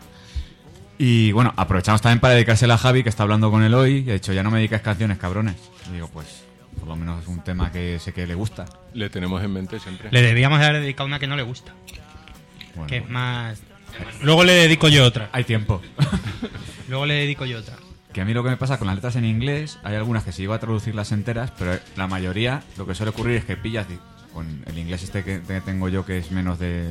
[0.98, 4.10] Y bueno, aprovechamos también para dedicársela a Javi, que está hablando con él hoy, y
[4.10, 5.56] ha dicho, ya no me dedicas canciones, cabrones.
[5.88, 6.42] Y digo, pues,
[6.78, 8.66] por lo menos es un tema que sé que le gusta.
[8.92, 10.08] Le tenemos en mente siempre.
[10.10, 11.72] Le debíamos haber dedicado una que no le gusta.
[12.74, 13.62] Bueno, Que es más.
[14.22, 15.28] Luego le dedico yo otra.
[15.32, 15.80] hay tiempo.
[16.88, 17.76] Luego le dedico yo otra.
[18.12, 20.32] Que a mí lo que me pasa con las letras en inglés, hay algunas que
[20.32, 23.86] sí iba a traducirlas enteras, pero la mayoría lo que suele ocurrir es que pillas
[24.34, 26.88] con el inglés este que que tengo yo que es menos de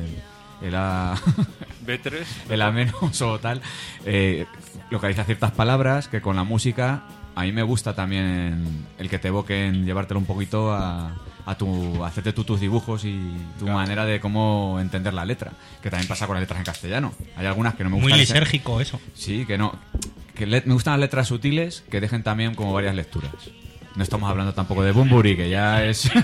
[0.62, 1.14] el A,
[1.86, 2.24] B3.
[2.50, 3.60] el A menos o tal,
[4.04, 4.46] eh,
[4.90, 9.28] localiza ciertas palabras que con la música a mí me gusta también el que te
[9.28, 13.18] evoquen llevártelo un poquito a, a tu hacerte tú tus dibujos y
[13.58, 17.12] tu manera de cómo entender la letra, que también pasa con las letras en castellano.
[17.36, 18.20] Hay algunas que no me Muy gustan.
[18.20, 19.00] ese- lisérgico eso.
[19.14, 19.78] Sí, que no.
[20.34, 23.32] Que le- me gustan las letras sutiles que dejen también como varias lecturas.
[23.96, 26.10] No estamos hablando tampoco de Bumburi, que ya es.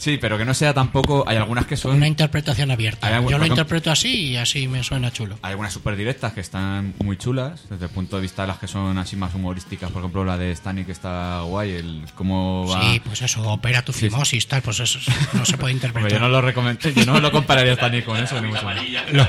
[0.00, 1.24] sí, pero que no sea tampoco.
[1.28, 1.94] Hay algunas que son.
[1.96, 3.06] Una interpretación abierta.
[3.06, 5.38] Algún- Yo lo ejemplo- interpreto así y así me suena chulo.
[5.42, 8.58] Hay algunas súper directas que están muy chulas, desde el punto de vista de las
[8.58, 9.90] que son así más humorísticas.
[9.90, 12.80] Por ejemplo, la de Stani, que está guay, el cómo va.
[12.82, 14.08] Sí, pues eso, opera tu Sí, sí.
[14.10, 14.98] fimosis, tal, pues eso
[15.34, 16.10] no se puede interpretar.
[16.10, 18.50] yo no lo recomendé, yo no lo compararía a Stani con eso, ni.
[18.56, 19.28] Amarilla, Los-.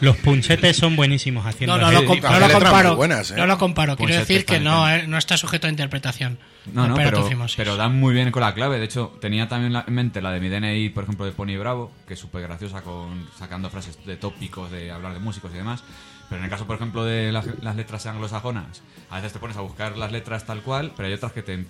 [0.00, 1.76] Los punchetes son buenísimos haciendo.
[1.78, 2.96] No, no, lo, com- Sí, no lo comparo.
[2.96, 3.34] buenas, ¿eh?
[3.36, 3.96] No lo comparo.
[3.96, 6.38] Quiero Pues decir que no, eh, no está sujeto a interpretación.
[6.66, 7.16] No, no, pero,
[7.56, 8.78] pero dan muy bien con la clave.
[8.78, 11.90] De hecho, tenía también en mente la de mi DNI, por ejemplo, de Pony Bravo,
[12.06, 15.82] que es súper graciosa con sacando frases de tópicos, de hablar de músicos y demás.
[16.28, 19.56] Pero en el caso, por ejemplo, de las, las letras anglosajonas, a veces te pones
[19.56, 21.66] a buscar las letras tal cual, pero hay otras que te,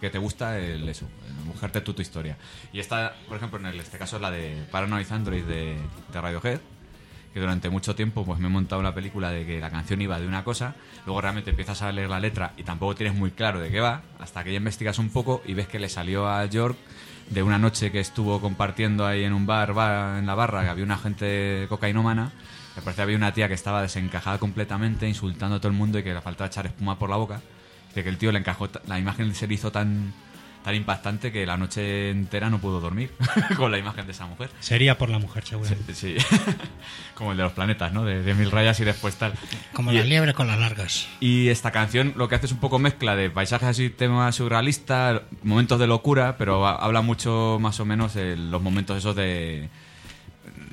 [0.00, 1.06] que te gusta el eso,
[1.46, 2.36] buscarte tú tu historia.
[2.72, 5.76] Y esta, por ejemplo, en el- este caso es la de Paranoid Android de,
[6.12, 6.60] de Radiohead,
[7.32, 10.20] que durante mucho tiempo pues me he montado la película de que la canción iba
[10.20, 10.74] de una cosa,
[11.06, 14.02] luego realmente empiezas a leer la letra y tampoco tienes muy claro de qué va,
[14.18, 16.76] hasta que ya investigas un poco y ves que le salió a York
[17.30, 19.70] de una noche que estuvo compartiendo ahí en un bar,
[20.18, 22.32] en la barra, que había una gente cocainómana,
[22.76, 25.98] me parece que había una tía que estaba desencajada completamente, insultando a todo el mundo
[25.98, 27.40] y que le faltaba echar espuma por la boca,
[27.94, 30.12] de que el tío le encajó, la imagen se le hizo tan
[30.64, 33.10] tan impactante que la noche entera no pudo dormir
[33.56, 34.50] con la imagen de esa mujer.
[34.60, 35.94] Sería por la mujer, seguramente.
[35.94, 36.16] Sí,
[37.14, 38.04] como el de los planetas, ¿no?
[38.04, 39.32] De, de mil rayas y después tal.
[39.72, 41.08] Como y, la liebre con las largas.
[41.20, 45.22] y esta canción lo que hace es un poco mezcla de paisajes así, temas surrealistas,
[45.42, 49.68] momentos de locura, pero ha- habla mucho más o menos de los momentos esos de...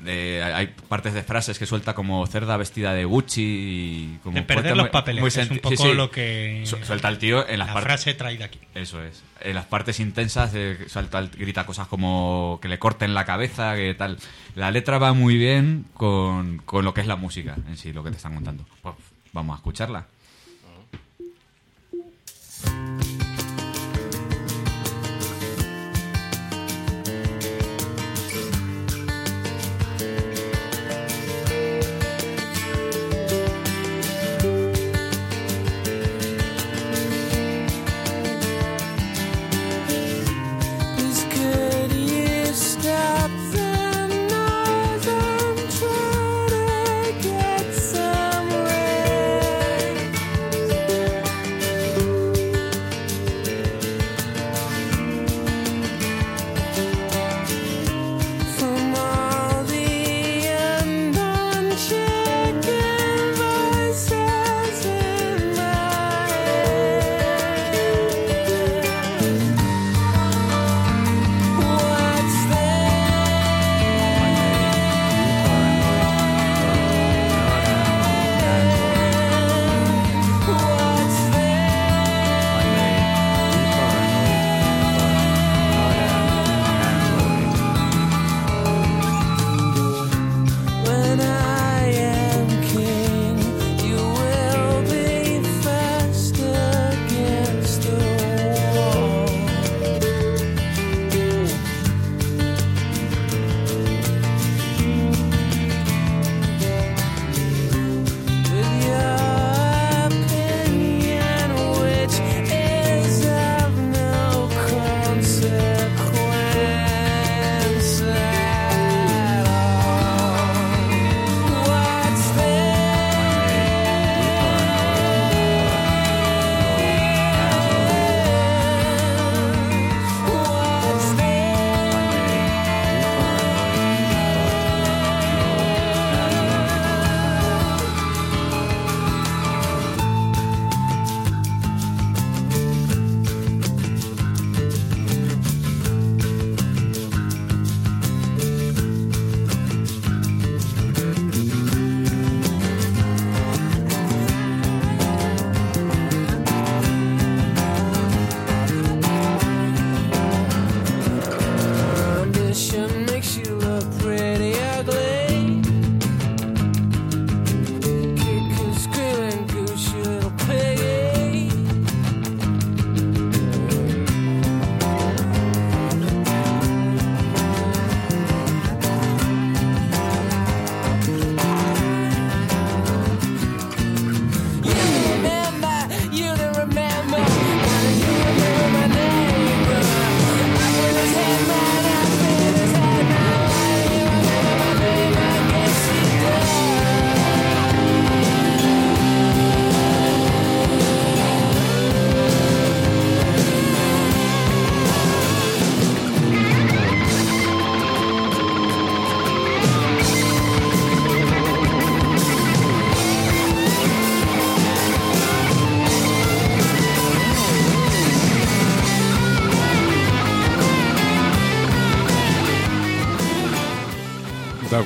[0.04, 4.42] de- hay partes de frases que suelta como cerda vestida de Gucci y como De
[4.42, 5.94] perder los muy- papeles, muy es un poco sí, sí.
[5.94, 6.62] lo que.
[6.64, 8.58] Su- suelta el tío en las la partes frase traída aquí.
[8.74, 9.22] eso es.
[9.40, 13.94] En las partes intensas eh, el- grita cosas como que le corten la cabeza, que
[13.94, 14.18] tal.
[14.54, 18.02] La letra va muy bien con, con lo que es la música en sí, lo
[18.04, 18.64] que te están contando.
[18.82, 18.94] Pues
[19.32, 20.06] vamos a escucharla.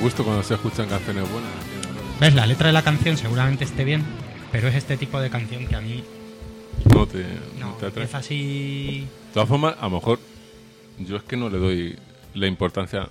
[0.04, 1.50] Gusto cuando se escuchan canciones buenas.
[2.20, 2.34] ¿Ves?
[2.34, 4.02] La letra de la canción seguramente esté bien,
[4.52, 6.04] pero es este tipo de canción que a mí
[6.94, 7.24] No te,
[7.58, 8.04] no no, te atrae.
[8.04, 9.06] es así...
[9.28, 10.20] De todas formas, a lo mejor
[10.98, 11.98] yo es que no le doy
[12.34, 13.08] la importancia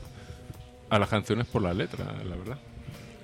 [0.90, 2.58] a las canciones por la letra, la verdad.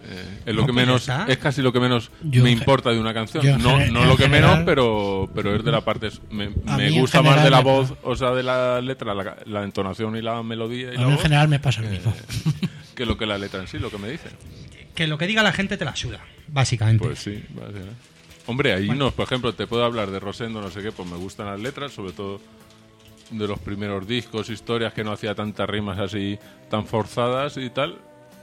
[0.06, 1.26] Eh, es lo No, que pues menos está.
[1.28, 3.46] es casi lo que menos Yo me en importa de una canción.
[3.46, 6.50] en No, no en lo que general- menos, pero pero es de la parte me,
[6.50, 10.16] me en gusta más de la voz, o sea, de la letra, la, la entonación
[10.16, 12.14] y la melodía y A la mí en voz, general me pasa lo eh, mismo.
[13.00, 14.30] que lo que la letra en sí, lo que me dice.
[14.94, 17.04] Que lo que diga la gente te la suda, básicamente.
[17.06, 17.96] Pues sí, básicamente.
[18.46, 21.16] Hombre, hay unos, por ejemplo, te puedo hablar de Rosendo, no sé qué, pues me
[21.18, 22.42] gustan las letras, sobre todo
[23.32, 26.38] de los primeros discos, historias que no hacía tantas rimas así
[26.70, 28.00] tan forzadas y tal,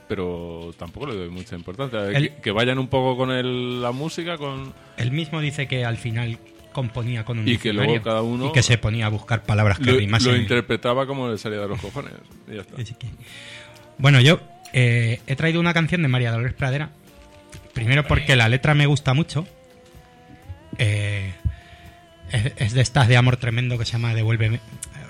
[0.07, 2.07] pero tampoco le doy mucha importancia.
[2.09, 5.83] El- que, que vayan un poco con el- la música, con Él mismo dice que
[5.85, 6.37] al final
[6.71, 9.79] componía con un Y que luego cada uno- y que se ponía a buscar palabras
[9.79, 10.31] que lo, rimasen.
[10.31, 12.13] lo interpretaba como le salía de los cojones.
[12.49, 12.75] Y ya está.
[13.97, 14.39] Bueno, yo
[14.73, 16.89] eh, he traído una canción de María Dolores Pradera.
[17.73, 19.47] Primero porque la letra me gusta mucho.
[20.77, 21.31] Eh,
[22.31, 24.59] es, es de estas de amor tremendo que se llama Devuélveme.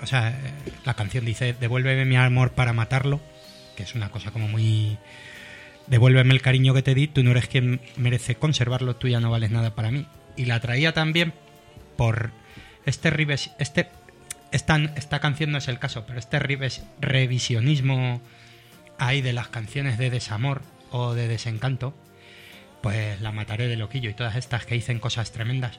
[0.02, 0.38] O sea,
[0.84, 3.20] la canción dice Devuélveme mi amor para matarlo.
[3.76, 4.98] Que es una cosa como muy.
[5.86, 7.08] Devuélveme el cariño que te di.
[7.08, 8.96] Tú no eres quien merece conservarlo.
[8.96, 10.06] Tú ya no vales nada para mí.
[10.36, 11.32] Y la traía también
[11.96, 12.30] por
[12.86, 13.12] este
[13.58, 13.88] este
[14.50, 18.22] esta, esta canción no es el caso, pero este revis- revisionismo
[18.98, 21.94] ahí de las canciones de desamor o de desencanto,
[22.82, 25.78] pues la mataré de loquillo y todas estas que dicen cosas tremendas.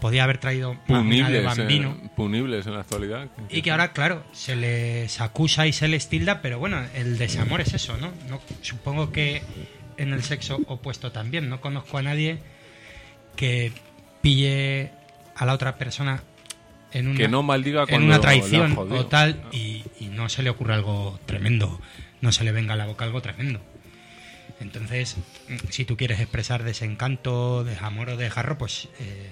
[0.00, 3.28] Podía haber traído una de Punibles, Bambino punibles en la actualidad.
[3.48, 7.60] y que ahora, claro, se les acusa y se les tilda, pero bueno, el desamor
[7.60, 8.10] es eso, ¿no?
[8.28, 9.42] no supongo que
[9.96, 11.48] en el sexo opuesto también.
[11.48, 12.38] No conozco a nadie
[13.36, 13.72] que
[14.20, 14.90] pille
[15.36, 16.22] a la otra persona
[16.92, 20.50] en una, Que no maldiga en una traición o tal y, y no se le
[20.50, 21.80] ocurra algo tremendo,
[22.22, 23.60] no se le venga a la boca algo tremendo.
[24.60, 25.16] Entonces,
[25.48, 29.30] mm, si tú quieres expresar desencanto, desamor o desgarro, pues eh,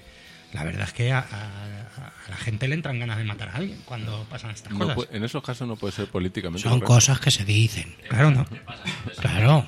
[0.52, 3.54] la verdad es que a, a- a la gente le entran ganas de matar a
[3.56, 4.94] alguien cuando pasan estas No cosas.
[4.94, 6.62] puede- en esos casos no puede ser políticamente.
[6.62, 6.94] Son correcto.
[6.94, 7.94] cosas que se dicen.
[8.08, 8.46] Claro, no.
[9.20, 9.66] Claro.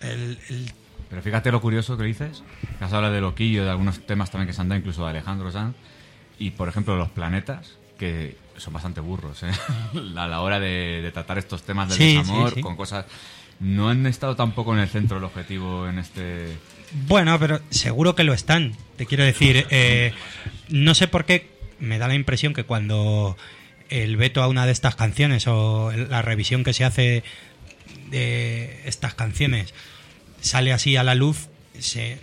[0.00, 0.72] El- el-
[1.10, 2.42] Pero fíjate lo curioso que dices,
[2.80, 5.50] has hablado de Loquillo, de algunos temas también que se han dado, incluso de Alejandro
[5.50, 5.74] Sanz,
[6.38, 9.50] y por ejemplo los planetas, que son bastante burros, ¿eh?
[10.16, 12.60] a la hora de, de tratar estos temas del Sí, desamor, sí.
[12.60, 13.06] con cosas...
[13.60, 16.56] No han estado tampoco en el centro del objetivo en este...
[17.06, 18.76] Bueno, pero seguro que lo están.
[18.96, 20.12] Te quiero decir, eh,
[20.68, 23.36] no sé por qué me da la impresión que cuando
[23.90, 27.22] el veto a una de estas canciones o la revisión que se hace
[28.10, 29.72] de estas canciones
[30.40, 32.18] sale así a la luz, se,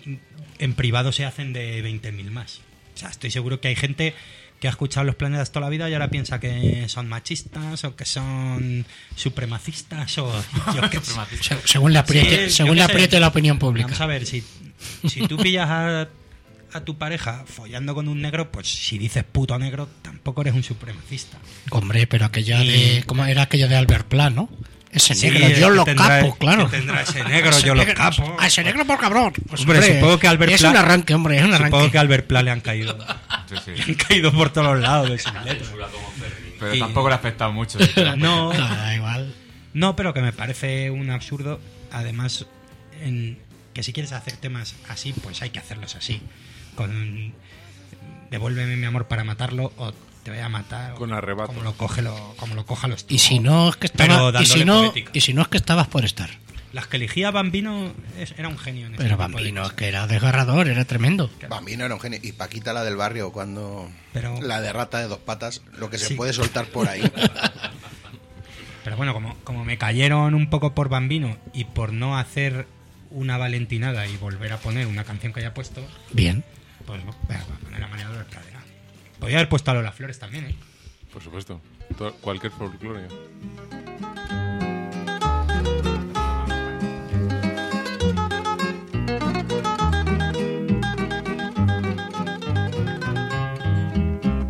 [0.60, 2.60] en privado se hacen de 20.000 más.
[2.94, 4.14] O sea, estoy seguro que hay gente
[4.62, 7.96] que ha escuchado los planetas toda la vida y ahora piensa que son machistas o
[7.96, 10.32] que son supremacistas o
[10.76, 11.44] yo sé.
[11.44, 12.84] Se- según le apriete, Sí, según sé.
[12.84, 13.88] apriete la opinión pública.
[13.88, 14.44] Vamos a ver, si,
[15.08, 16.08] si tú pillas a,
[16.74, 20.64] a tu pareja follando con un negro, pues si dices puto negro, tampoco eres un
[20.64, 21.38] supremacista.
[21.72, 23.04] Hombre, pero aquella Y- de.
[23.08, 24.48] ¿Cómo era aquello de Albert Plan, no?
[24.94, 26.70] Ese Sí, negro, que yo lo tendrá- capo, claro.
[26.70, 28.36] que tendrá ese negro, Ese yo lo negro- capo.
[28.38, 29.34] A ese negro por cabrón.
[29.48, 31.92] Pues, Hombre, supongo que Albert Es un arranque, hombre, es un Supongo arranque.
[31.92, 32.98] que a Albert Pla le han caído.
[33.50, 33.72] Sí, sí.
[33.72, 35.70] Le han caído por todos los lados de letras.
[36.60, 37.80] Pero Y- tampoco le ha afectado mucho.
[38.18, 39.34] No, No, da igual.
[39.74, 41.60] No, pero que me parece un absurdo.
[41.94, 42.46] Además,
[43.02, 43.40] en,
[43.74, 46.22] que si quieres hacer temas así, pues hay que hacerlos así.
[46.76, 47.34] Con
[48.30, 50.94] devuélveme mi amor para matarlo o te voy a matar.
[50.96, 51.48] Con arrebato.
[51.54, 54.42] Como lo coge, lo, como lo coja los Y si no es que Pero estaba,
[54.44, 55.12] y si no, poética.
[55.14, 56.30] y si no es que estabas por estar.
[56.74, 58.88] Las que elegía Bambino es- era un genio.
[58.88, 61.30] En Pero Bambino, es que era desgarrador, era tremendo.
[61.50, 62.20] Bambino era un genio.
[62.24, 63.90] Y Paquita, la del barrio, cuando.
[64.14, 66.14] Pero- La de rata de dos patas, lo que se Sí.
[66.16, 67.02] puede soltar por ahí.
[68.84, 72.66] Pero bueno, como, como me cayeron un poco por Bambino y por no hacer
[73.12, 76.44] una valentinada y volver a poner una canción que haya puesto, Bien.
[76.88, 78.51] pues voy a poner a María Dolores Pradera.
[79.22, 80.56] Podría haber puesto a Lola Flores también, ¿eh?
[81.14, 81.62] Por supuesto.
[81.98, 83.08] To- cualquier folclore.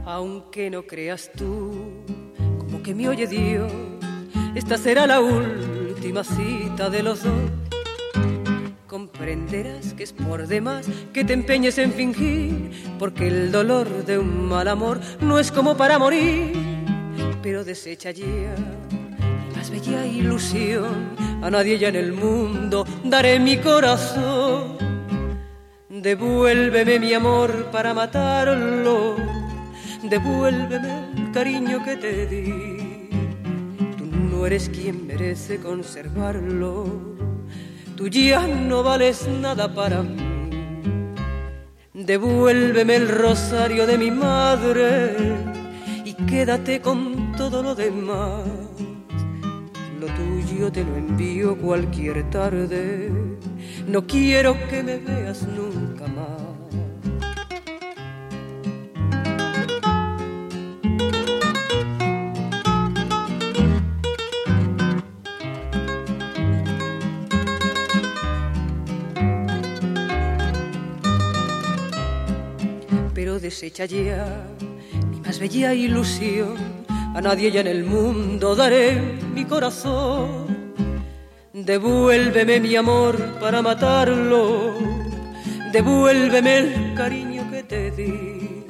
[0.06, 1.72] Aunque no creas tú,
[2.60, 3.72] como que me oye Dios,
[4.56, 7.34] esta será la última cita de los dos.
[8.92, 14.50] Comprenderás que es por demás que te empeñes en fingir, porque el dolor de un
[14.50, 16.52] mal amor no es como para morir,
[17.42, 18.54] pero desecha ya
[19.56, 24.76] más bella ilusión, a nadie ya en el mundo daré mi corazón.
[25.88, 29.16] Devuélveme mi amor para matarlo.
[30.04, 33.10] Devuélveme el cariño que te di.
[33.98, 37.21] Tú no eres quien merece conservarlo.
[38.02, 40.18] Tú ya no vales nada para mí.
[41.94, 45.16] Devuélveme el rosario de mi madre
[46.04, 48.42] y quédate con todo lo demás.
[50.00, 53.12] Lo tuyo te lo envío cualquier tarde.
[53.88, 56.51] No quiero que me veas nunca más.
[73.22, 74.26] Pero deshecha ya
[75.12, 76.58] mi más bella ilusión.
[76.90, 79.00] A nadie ya en el mundo daré
[79.36, 80.48] mi corazón.
[81.54, 84.74] Devuélveme mi amor para matarlo.
[85.72, 88.66] Devuélveme el cariño que te di.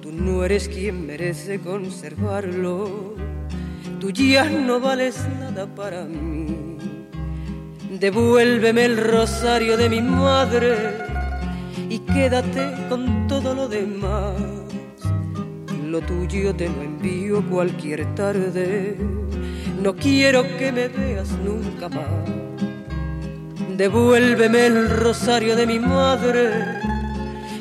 [0.00, 3.16] Tú no eres quien merece conservarlo.
[4.00, 6.56] Tú ya no vales nada para mí.
[8.00, 11.17] Devuélveme el rosario de mi madre
[11.88, 14.34] y quédate con todo lo demás.
[15.84, 18.96] Lo tuyo te lo envío cualquier tarde.
[19.82, 22.38] No quiero que me veas nunca más.
[23.76, 26.50] Devuélveme el rosario de mi madre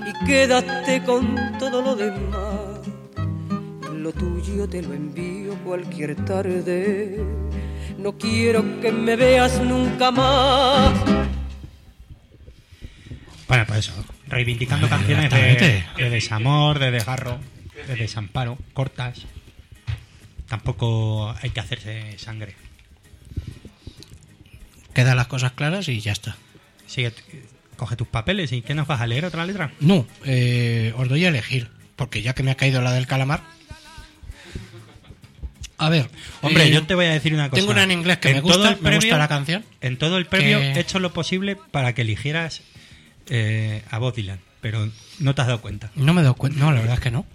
[0.07, 2.79] y quédate con todo lo demás.
[3.93, 7.23] Lo tuyo te lo envío cualquier tarde.
[7.97, 10.93] No quiero que me veas nunca más.
[13.47, 13.93] Bueno, pues eso,
[14.27, 17.39] reivindicando canciones de, desamor, de desgarro,
[17.87, 19.25] de desamparo, cortas.
[20.47, 22.55] Tampoco hay que hacerse sangre.
[24.93, 26.37] Quedan las cosas claras y ya está.
[26.87, 27.11] Sigue,
[27.75, 29.71] coge tus papeles y ¿qué nos vas a leer otra letra?
[29.79, 33.41] No, eh, os doy a elegir, porque ya que me ha caído la del calamar.
[35.79, 36.09] A ver,
[36.41, 37.59] Hombre, eh, yo te voy a decir una cosa.
[37.59, 39.63] Tengo una en inglés que En me gusta, me gusta la canción.
[39.81, 42.61] En todo el previo Que- he hecho lo posible para que eligieras
[43.29, 45.91] eh, a Bob Dylan, pero no te has dado cuenta.
[45.95, 47.25] No me doy cuenta, no, la verdad es que no.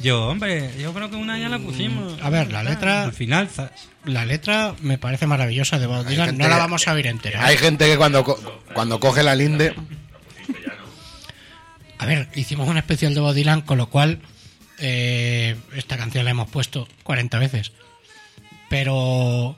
[0.00, 2.20] Yo, hombre, yo creo que una ya la pusimos.
[2.22, 3.48] A ver, la letra- Al final.
[4.04, 7.44] La letra me parece maravillosa de Bob Dylan, no la vamos a oír entera.
[7.46, 8.40] Hay gente que cuando, co-
[8.74, 9.74] cuando coge la linde,
[11.98, 14.20] A ver, hicimos un especial de Bob Dylan, con lo cual
[14.80, 17.70] eh, esta canción la hemos puesto 40 veces.
[18.68, 19.56] Pero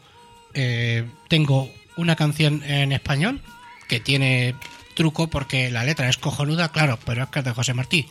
[0.53, 3.41] eh, tengo una canción en español
[3.89, 4.55] que tiene
[4.95, 8.07] truco porque la letra es cojonuda, claro, pero es que es de José Martí.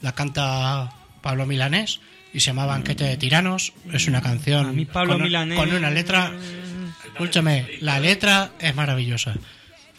[0.00, 2.00] La canta Pablo Milanés
[2.32, 3.72] y se llama Banquete de Tiranos.
[3.92, 6.32] Es una canción A mí Pablo con, Milanés- con una letra...
[7.06, 9.34] Escúchame, la letra es maravillosa.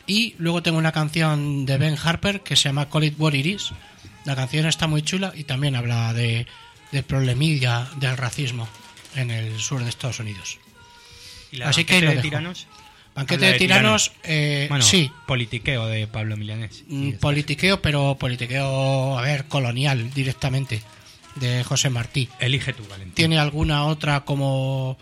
[0.06, 3.46] Y luego tengo una canción de Ben Harper que se llama Call It What It
[3.46, 3.72] Is.
[4.26, 6.46] La canción está muy chula y también habla de,
[7.08, 8.68] problemilla del racismo
[9.16, 10.60] en el sur de Estados Unidos.
[11.52, 12.68] ¿Y la Así que de tiranos?
[13.16, 15.09] Banquete de tiranos, eh, bueno, sí.
[15.26, 16.84] Politiqueo de Pablo Milanés.
[16.88, 20.82] Mm, Politiqueo, pero politiqueo, a ver, colonial directamente,
[21.36, 22.28] de José Martí.
[22.39, 23.16] Elige tú, Valentín.
[23.16, 24.97] Tiene alguna otra como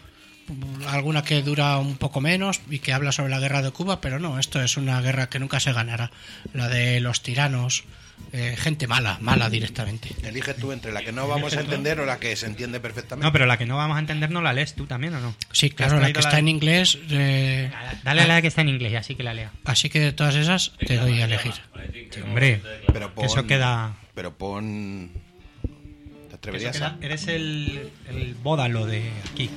[0.87, 4.19] alguna que dura un poco menos y que habla sobre la guerra de Cuba, pero
[4.19, 6.11] no, esto es una guerra que nunca se ganará.
[6.53, 7.83] La de los tiranos,
[8.31, 10.09] eh, gente mala, mala directamente.
[10.23, 13.25] elige tú entre la que no vamos a entender o la que se entiende perfectamente.
[13.25, 15.35] No, pero la que no vamos a entender no la lees tú también, ¿o no?
[15.51, 16.97] Sí, ¿Te has claro, la que está en inglés.
[17.09, 17.71] eh,
[18.03, 19.51] Dale a la que está en inglés, así que la lea.
[19.65, 21.53] así que de todas esas te doy a elegir.
[22.11, 22.61] Sí, hombre,
[22.91, 23.95] Pero que eso queda...
[24.15, 25.11] Pero pon.
[26.29, 26.97] ¿Te atreverías a.?
[27.01, 29.49] Eres el, el bódalo de aquí.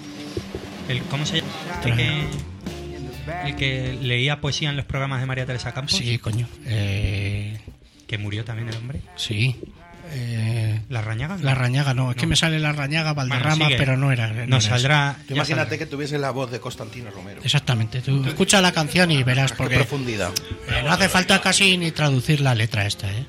[0.88, 1.52] El, ¿Cómo se llama?
[1.84, 2.26] El que,
[3.46, 5.96] el que leía poesía en los programas de María Teresa Campos.
[5.96, 6.48] Sí, coño.
[6.64, 7.58] Eh,
[8.06, 9.00] Que murió también el hombre.
[9.16, 9.56] sí.
[10.08, 11.36] Eh, ¿La Rañaga?
[11.42, 14.28] la rañaga no, es que me sale la rañaga Valderrama, pero no era.
[14.46, 15.16] no saldrá...
[15.28, 15.78] Imagínate saldrá.
[15.78, 17.40] que tuviese la voz de Constantino Romero.
[17.42, 20.30] Exactamente, tú escucha la canción y verás Qué porque profundidad.
[20.68, 23.26] eh, no hace falta casi ni traducir la letra esta, ¿eh?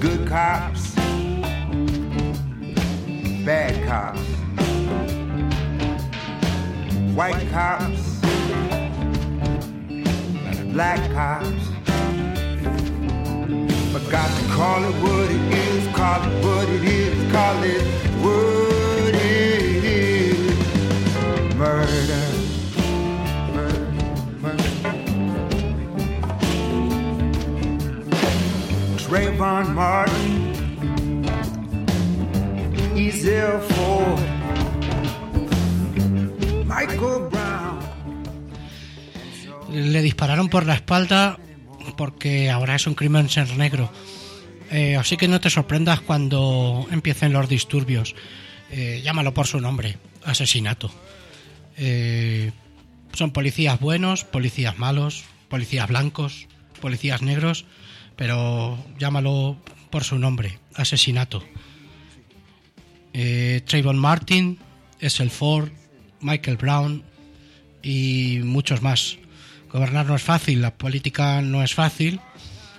[0.00, 0.94] Good cops,
[3.44, 4.20] bad cops,
[7.18, 8.20] white cops,
[10.72, 11.64] black cops.
[13.92, 17.82] But got to call it what it is, call it what it is, call it
[18.22, 20.54] what it is.
[21.56, 22.24] Murder.
[23.52, 23.86] Murder.
[24.40, 24.72] Murder.
[29.02, 30.54] Trayvon Martin,
[32.94, 34.37] Ezel Ford.
[39.72, 41.38] Le dispararon por la espalda
[41.96, 43.90] porque ahora es un crimen ser negro.
[44.70, 48.14] Eh, así que no te sorprendas cuando empiecen los disturbios.
[48.70, 50.90] Eh, llámalo por su nombre, asesinato.
[51.76, 52.52] Eh,
[53.12, 56.46] son policías buenos, policías malos, policías blancos,
[56.80, 57.64] policías negros,
[58.16, 59.56] pero llámalo
[59.90, 61.42] por su nombre, asesinato.
[63.12, 64.58] Trayvon Martin,
[65.00, 65.70] Essel Ford,
[66.20, 67.02] Michael Brown
[67.82, 69.18] y muchos más.
[69.70, 72.20] Gobernar no es fácil, la política no es fácil,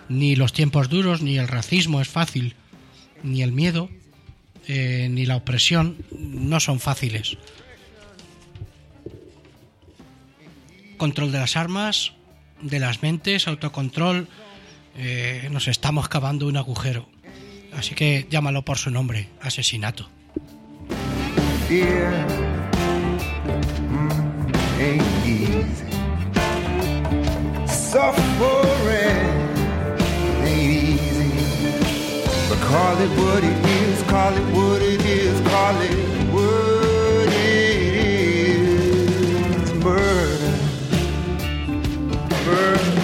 [0.07, 2.55] ni los tiempos duros, ni el racismo es fácil,
[3.23, 3.89] ni el miedo,
[4.67, 7.37] eh, ni la opresión no son fáciles.
[10.97, 12.13] Control de las armas,
[12.61, 14.27] de las mentes, autocontrol,
[14.97, 17.07] eh, nos estamos cavando un agujero.
[17.73, 20.09] Así que llámalo por su nombre, asesinato.
[24.79, 25.91] Ain't easy.
[27.67, 29.25] Suffering
[30.41, 31.31] ain't easy.
[32.49, 35.97] But call it what it is, call it what it is, call it
[36.33, 37.93] what it
[38.53, 39.73] is.
[39.83, 40.53] Murder.
[42.45, 42.95] Murder.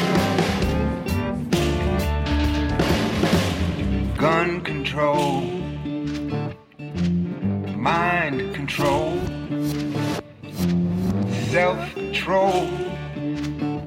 [4.18, 5.55] Gun control
[11.66, 12.68] self control.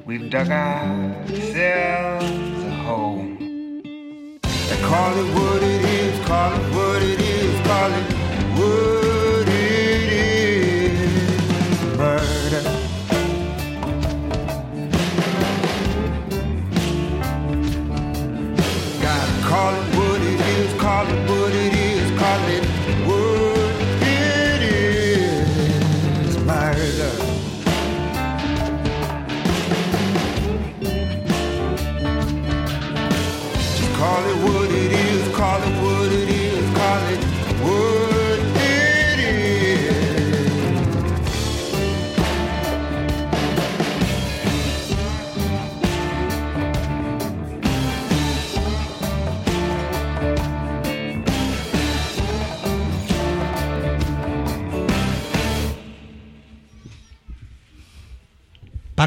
[0.05, 2.25] We've dug ourselves
[2.65, 3.23] a hole.
[4.69, 8.07] They call it what it is, call it what it is, call it
[8.59, 8.98] what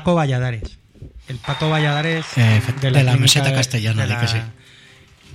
[0.03, 0.79] Paco Valladares.
[1.29, 4.39] El Paco Valladares Eh, de la clínica meseta castellana, de di la- que sí.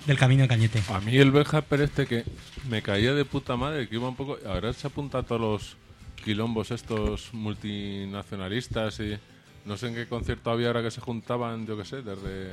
[0.06, 0.82] Del camino de Cañete.
[0.94, 2.24] A mí el Ben Harper este que
[2.70, 4.38] me caía de puta madre, que iba un poco...
[4.48, 5.78] Ahora se apunta a todos los
[6.24, 9.18] quilombos estos multinacionalistas y...
[9.66, 12.52] No sé en qué concierto había ahora que se juntaban, yo qué sé, desde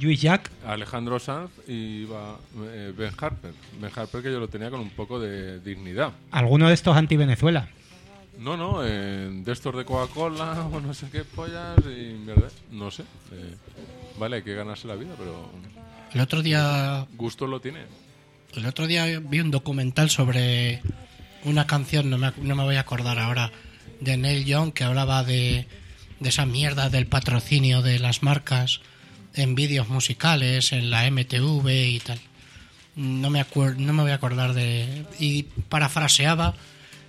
[0.00, 0.50] Luis Jack.
[0.66, 2.38] Alejandro Sanz y iba
[2.72, 3.52] eh, Ben Harper.
[3.78, 6.10] Ben Harper que yo lo tenía con un poco de dignidad.
[6.30, 7.68] Alguno de estos anti-Venezuela.
[8.38, 12.90] No, no, eh, de estos de Coca-Cola o no sé qué pollas y mierda, no
[12.90, 13.02] sé.
[13.32, 13.54] eh,
[14.18, 15.50] vale, hay que ganarse la vida, pero
[16.14, 17.80] El otro día gusto lo tiene.
[18.54, 20.80] El otro día vi un documental sobre
[21.44, 23.50] una canción, no me, no me voy a acordar ahora,
[24.00, 25.66] de Neil Young que hablaba de,
[26.20, 28.80] de esa mierda del patrocinio de las marcas
[29.34, 32.18] en vídeos musicales, en la MTV y tal.
[32.96, 35.04] No me, acuer- no me voy a acordar de...
[35.20, 36.54] Y parafraseaba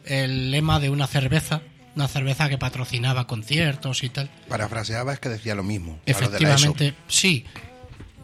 [0.05, 1.61] el lema de una cerveza,
[1.95, 4.29] una cerveza que patrocinaba conciertos y tal.
[4.47, 5.99] Parafraseaba es que decía lo mismo.
[6.05, 6.27] los de la.
[6.29, 7.45] Efectivamente, sí.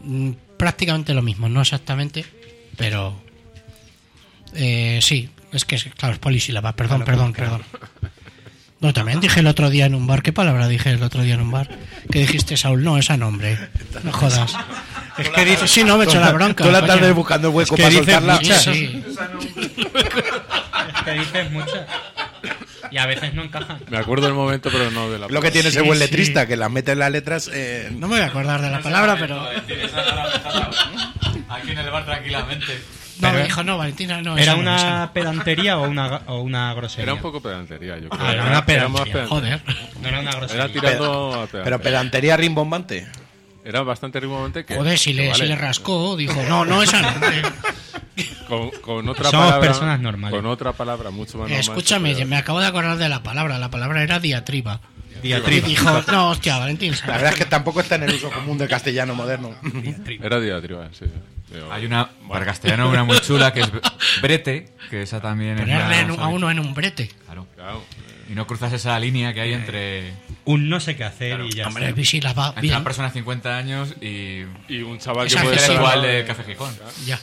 [0.02, 2.24] Mm, Prácticamente lo mismo, no exactamente,
[2.78, 3.14] pero
[4.54, 7.62] eh, sí, es que claro, es polisílaba, perdón, perdón, perdón.
[8.80, 11.34] No, también dije el otro día en un bar, ¿qué palabra dije el otro día
[11.34, 11.68] en un bar?
[12.10, 13.58] Que dijiste Saúl, no, esa nombre.
[14.02, 14.54] No jodas.
[15.18, 16.62] Es que dices, sí, no me echo la bronca.
[16.64, 16.94] Toda la coño.
[17.00, 18.34] tarde buscando hueco Es que para dices soltarla.
[18.36, 19.04] muchas, sí.
[21.04, 21.86] Que dices muchas.
[22.90, 23.80] Y a veces no encajan.
[23.90, 26.04] Me acuerdo del momento, pero no de la Lo que tiene ese buen sí.
[26.04, 27.50] letrista, que las mete en las letras.
[27.52, 29.40] eh, No me voy a acordar de la palabra, pero...
[31.48, 32.72] Aquí en el bar tranquilamente.
[33.18, 34.36] No, Pero- me dijo, no, Valentina, no.
[34.36, 35.12] ¿Era esa no, esa una no.
[35.14, 37.04] pedantería o una, o una grosería?
[37.04, 38.22] Era un poco pedantería, yo creo.
[38.26, 39.12] Ah, era una más pedantería.
[39.12, 39.28] pedantería.
[39.28, 39.62] Joder.
[40.02, 40.64] No era una grosería.
[40.64, 42.36] Era tirando a pero pedantería.
[42.36, 43.06] rimbombante.
[43.64, 44.76] Era bastante rimbombante que...
[44.76, 47.08] Joder, si le, que si vale, le rascó, dijo, no, no, esa no.
[48.48, 49.68] Con, con otra Somos palabra...
[49.68, 50.36] personas normales.
[50.36, 51.60] Con otra palabra mucho más normal.
[51.60, 53.58] Escúchame, me acabo de acordar de la palabra.
[53.58, 54.80] La palabra era diatriba.
[55.22, 55.66] Diatriba.
[55.66, 56.94] Y dijo, no, hostia, Valentín.
[57.06, 59.54] La verdad es que tampoco está en el uso común del castellano moderno.
[60.22, 61.06] Era diatriba, sí.
[61.50, 63.68] Pero- Hay una, para castellano, una muy chula que es
[64.20, 67.10] brete, que esa también es Ponerle en un- a uno en un brete.
[67.24, 67.46] Claro.
[67.54, 67.82] Claro.
[68.28, 70.12] Y no cruzas esa línea que hay entre,
[70.44, 72.04] Un no sé qué hacer y ya Hombre, está.
[72.04, 72.74] si la va entre bien.
[72.74, 76.24] una persona de 50 años y, Y un chaval que puede es ser igual de
[76.26, 76.76] Café Gijón.
[77.06, 77.20] Ya.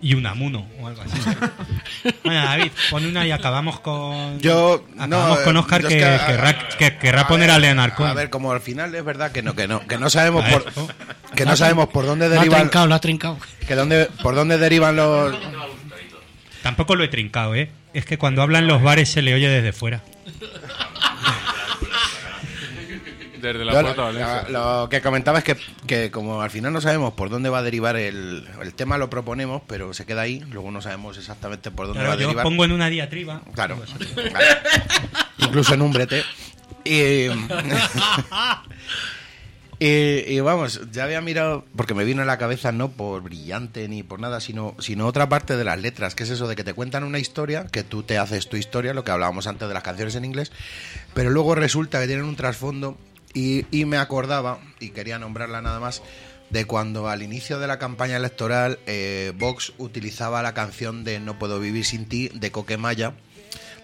[0.00, 1.18] Y un amuno o algo así.
[2.24, 4.38] bueno, David, pon una y acabamos con.
[4.40, 7.56] Yo Acabamos no, con Oscar yo que, que, a- querrá, que querrá a poner ver,
[7.56, 8.10] a Leonard Cohen.
[8.10, 10.48] A ver, como al final es verdad que no, que no, que no sabemos A
[10.50, 10.94] por, ver.
[11.34, 13.38] que no sabemos por dónde Lo ha derivan, trincado, lo ha trincado.
[13.66, 15.34] que dónde, por dónde derivan los.
[16.62, 17.70] Tampoco lo he trincado, ¿eh?
[17.94, 20.02] Es que cuando habla en los bares se le oye desde fuera.
[23.52, 24.42] Desde la Yo puerta lo, Valencia.
[24.50, 27.58] lo- lo que comentaba es que, que como al final no sabemos por dónde va
[27.58, 30.40] a derivar el, el tema, lo proponemos, pero se queda ahí.
[30.50, 32.44] Luego no sabemos exactamente por dónde Claro, va a yo os derivar.
[32.44, 33.42] pongo en una diatriba.
[33.54, 33.76] Claro.
[34.14, 34.46] Claro.
[35.38, 36.22] Incluso en un brete.
[36.84, 37.26] Y,
[39.78, 43.86] y, y vamos, ya había mirado, porque me vino a la cabeza no por brillante
[43.88, 46.64] ni por nada, sino, sino otra parte de las letras, que es eso de que
[46.64, 49.74] te cuentan una historia, que tú te haces tu historia, lo que hablábamos antes de
[49.74, 50.50] las canciones en inglés,
[51.12, 52.96] pero luego resulta que tienen un trasfondo
[53.36, 56.02] y, y me acordaba, y quería nombrarla nada más,
[56.50, 61.38] de cuando al inicio de la campaña electoral eh, Vox utilizaba la canción de No
[61.38, 63.14] puedo vivir sin ti de Coquemaya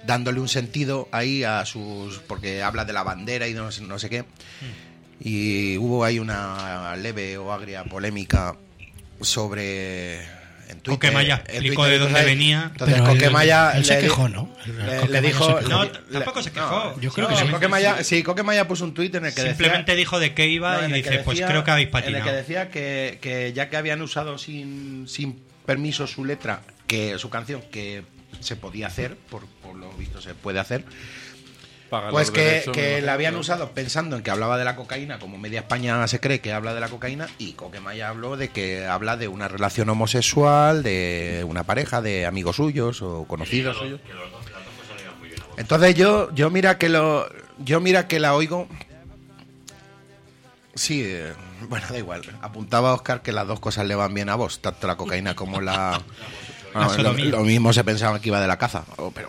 [0.07, 3.98] dándole un sentido ahí a sus porque habla de la bandera y no, sé- no
[4.00, 4.24] sé qué.
[5.20, 8.57] Y hubo ahí una leve o agria polémica
[9.20, 10.20] sobre
[10.72, 12.68] en Twitter, Coquemaya explicó Twitter de dónde venía.
[12.72, 14.54] entonces Pero Coquemaya él se quejó, ¿no?
[14.66, 15.68] El le, le Coquemaya dijo se quejó.
[15.70, 17.00] No, le- tampoco se quejó.
[17.00, 17.46] Yo creo que no, sí.
[17.48, 20.80] Coquemaya, sí, Coquemaya puso un tuit en el que Simplemente decía, dijo de qué iba
[20.82, 22.24] no, y que dice, pues creo que habéis En el patinado.
[22.24, 27.30] que decía que, que ya que habían usado sin, sin permiso su letra, que su
[27.30, 28.02] canción, que
[28.40, 30.84] se podía hacer, por, por lo visto se puede hacer,
[31.93, 34.76] Paga pues los que, derechos, que la habían usado pensando en que hablaba de la
[34.76, 38.49] cocaína, como media España se cree que habla de la cocaína, y Coquemaya habló de
[38.49, 44.01] que habla de una relación homosexual, de una pareja, de amigos suyos o conocidos suyos.
[45.59, 47.28] Entonces yo, yo mira que lo,
[47.59, 48.68] yo mira que la oigo.
[50.74, 51.34] Sí, eh,
[51.68, 52.22] bueno, da igual.
[52.40, 55.61] Apuntaba Oscar que las dos cosas le van bien a vos, tanto la cocaína como
[55.61, 56.01] la.
[56.72, 59.28] Vamos, lo, mismo se pensaba que iba de la caza, oh, pero.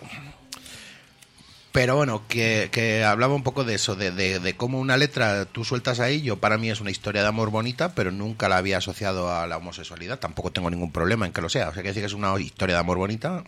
[1.74, 5.44] Pero bueno, que, que hablaba un poco de eso, de, de, de cómo una letra
[5.44, 8.58] tú sueltas ahí, yo para mí es una historia de amor bonita, pero nunca la
[8.58, 11.82] había asociado a la homosexualidad, tampoco tengo ningún problema en que lo sea, o sea,
[11.82, 13.42] que decir que es una historia de amor bonita,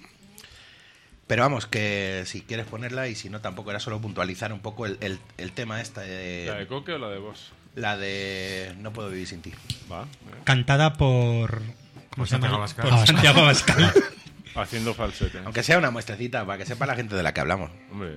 [1.28, 4.86] pero vamos, que si quieres ponerla y si no, tampoco era solo puntualizar un poco
[4.86, 6.46] el, el, el tema esta de...
[6.48, 7.52] ¿La de Coque o la de vos?
[7.76, 9.52] La de No puedo vivir sin ti.
[9.88, 10.02] Va.
[10.02, 10.40] eh.
[10.42, 11.62] Cantada por.
[12.10, 12.64] ¿Cómo se Santiago llama?
[12.64, 12.84] Abascal.
[12.86, 13.14] Por Abascal.
[13.14, 13.92] Santiago Abascal.
[14.56, 15.38] Haciendo falsete.
[15.44, 17.70] Aunque sea una muestrecita, para que sepa la gente de la que hablamos.
[17.92, 18.14] Hombre,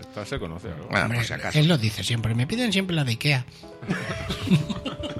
[0.00, 0.86] esta se conoce algo.
[0.88, 1.58] Bueno, Hombre, por si acaso.
[1.58, 2.34] él lo dice siempre.
[2.34, 3.44] Me piden siempre la de Ikea.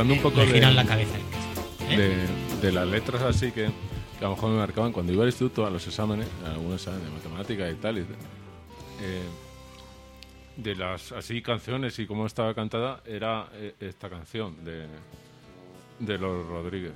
[0.00, 1.18] Pensando un poco Le de, giran la cabeza.
[1.90, 1.94] ¿eh?
[1.94, 3.68] de, de las letras así que,
[4.18, 6.80] que a lo mejor me marcaban cuando iba al instituto a los exámenes, a algunos
[6.80, 9.22] exámenes de matemática y tal, y, eh,
[10.56, 14.86] de las así canciones y cómo estaba cantada, era eh, esta canción de,
[15.98, 16.92] de los Rodríguez.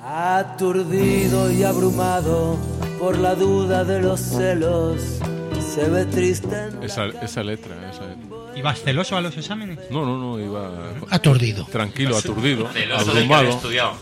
[0.00, 2.56] Aturdido y abrumado
[2.98, 5.20] por la duda de los celos,
[5.60, 6.64] se ve triste.
[6.64, 8.37] en la Esa, esa letra, esa letra.
[8.58, 9.78] ¿Ibas celoso a los exámenes?
[9.90, 10.70] No, no, no, iba...
[11.10, 11.64] Aturdido.
[11.66, 13.48] Tranquilo, aturdido, Celoso que abrumado.
[13.50, 13.98] estudiado.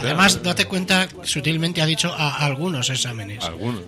[0.00, 3.44] Además, date cuenta, sutilmente ha dicho a algunos exámenes.
[3.44, 3.82] Algunos.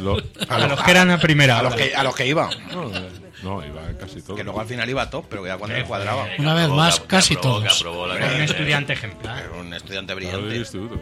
[0.00, 0.16] Lo-
[0.48, 1.58] A los que eran a primera.
[1.58, 2.48] A los que, a los que iba.
[2.72, 3.08] No, eh,
[3.42, 4.36] no, iba casi todo.
[4.36, 6.26] Que luego al final iba top, pero ya cuando le cuadraba.
[6.38, 7.80] Una vez aprobó, más, que casi aprobó, que todos.
[7.80, 8.44] aprobó la Era un carrera.
[8.44, 9.38] estudiante ejemplar.
[9.44, 10.56] Era un estudiante Claro, del brillante.
[10.58, 11.00] instituto.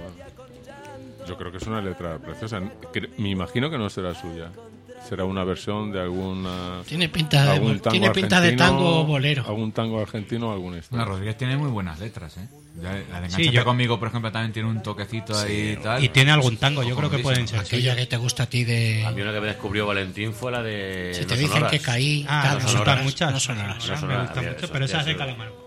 [1.29, 2.61] Yo creo que es una letra preciosa.
[2.93, 4.51] Cre- Me imagino que no será suya.
[5.09, 6.81] Será una versión de alguna.
[6.87, 9.45] Tiene pinta de, algún tango tiene pinta de tango o bolero.
[9.47, 11.05] Algún tango argentino o algún No, estilo.
[11.05, 12.49] Rodríguez tiene muy buenas letras, ¿eh?
[12.83, 16.03] Ya, La de Sí, yo- conmigo, por ejemplo, también tiene un toquecito ahí y tal.
[16.03, 17.61] Y tiene algún tango, yo creo que pueden ser.
[17.61, 19.05] Aquella que te gusta a ti de...
[19.07, 21.11] A mí una que me descubrió Valentín fue la de.
[21.15, 21.71] Si No te dicen Sonoras.
[21.71, 22.27] que caí...
[22.29, 23.33] Ah, no sonoras, muchas.
[23.33, 23.87] no sonoras.
[23.89, 25.17] No Ah, me gusta mucho, pero esa es de.
[25.17, 25.64] Calamaro.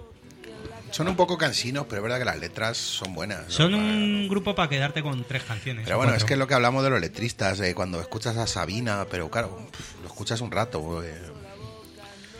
[0.97, 3.45] Son un poco cansinos, pero es verdad que las letras son buenas.
[3.49, 3.77] Son ¿no?
[3.77, 5.83] un grupo para quedarte con tres canciones.
[5.85, 8.47] Pero bueno, es que es lo que hablamos de los letristas, eh, cuando escuchas a
[8.47, 9.69] Sabina, pero claro,
[10.01, 11.03] lo escuchas un rato.
[11.03, 11.13] eh,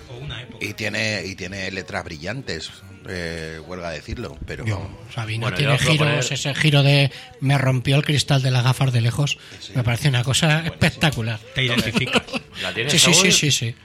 [0.10, 0.66] O una época.
[0.66, 2.72] y tiene y tiene letras brillantes,
[3.08, 4.66] eh, huelga decirlo, pero
[5.14, 8.92] Sabina Bueno, tiene giros, poner- ese giro de me rompió el cristal de las gafas
[8.92, 9.38] de lejos.
[9.76, 11.40] Me parece una cosa espectacular.
[11.54, 12.24] Te identificas.
[12.64, 13.76] ¿La tienes, Sí, sí, sí, sí.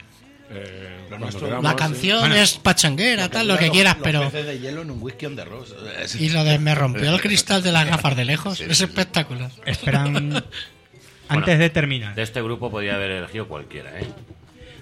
[0.51, 2.35] Eh, nuestro- La canción Bueno.
[2.37, 4.21] es pachanguera, tal, lo que quieras, Los pero...
[4.31, 5.75] peces de hielo en un whisky on the rocks.
[6.19, 9.51] Y lo de me rompió el cristal de las gafas de lejos es espectacular.
[9.67, 10.45] Esperan.
[11.29, 14.07] Antes de terminar, De este grupo podía haber elegido cualquiera, ¿eh?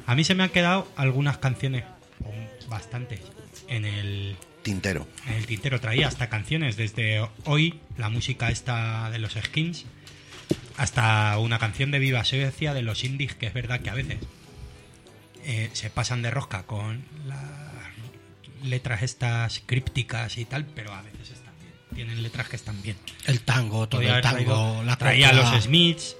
[0.06, 1.84] a mí se me han quedado algunas canciones,
[2.24, 3.20] o bastantes,
[3.68, 5.06] en el, Tintero.
[5.28, 5.80] en el tintero.
[5.80, 9.84] Traía hasta canciones desde hoy, la música esta de los skins,
[10.76, 14.16] hasta una canción de Viva Suecia de los indies, que es verdad que a veces
[15.44, 17.38] eh, se pasan de rosca con las
[18.64, 21.72] letras estas crípticas y tal, pero a veces están bien.
[21.94, 22.96] Tienen letras que están bien.
[23.26, 25.50] El tango, todo el tango, traído- la traía copla.
[25.54, 26.16] los Smiths,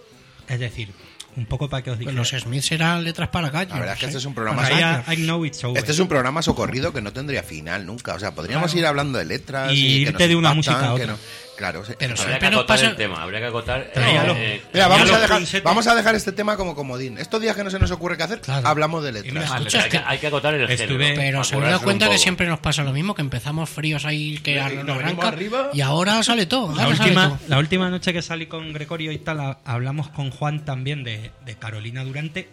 [0.48, 0.88] es decir,
[1.36, 2.12] un poco para que os diga.
[2.12, 3.72] Los Smiths eran letras para gallos.
[3.74, 4.08] La verdad es que ¿eh?
[4.08, 5.78] este es un programa Traía I Know It's Over.
[5.78, 8.14] Este es un programa socorrido que no tendría final nunca.
[8.14, 8.80] O sea, podríamos Claro.
[8.80, 11.02] ir hablando de letras Y y, que irte nos de una impactan, música a que
[11.02, 11.12] otra.
[11.12, 11.18] no-
[11.60, 11.92] Claro, sí.
[11.98, 12.88] Pero Habría siempre que acotar pasa...
[12.88, 13.80] el tema, habría que acotar.
[13.82, 15.62] Eh, eh, Mira, vamos a, dejar, princetes.
[15.62, 17.18] vamos a dejar este tema como comodín.
[17.18, 18.66] Estos días que no se nos ocurre qué hacer, Claro.
[18.66, 19.34] hablamos de letras.
[19.34, 21.14] mira, vale, escucha, hay, que, hay que acotar el Estuve- género.
[21.16, 24.38] Pero se me da cuenta que siempre nos pasa lo mismo, que empezamos fríos ahí,
[24.38, 25.68] que nos arranca, arriba.
[25.74, 26.74] y ahora sale todo.
[26.74, 27.38] La ahora sale última, todo.
[27.48, 31.30] la última noche que salí con Gregorio y tal, ha- hablamos con Juan también de,
[31.44, 32.48] de Carolina Durante,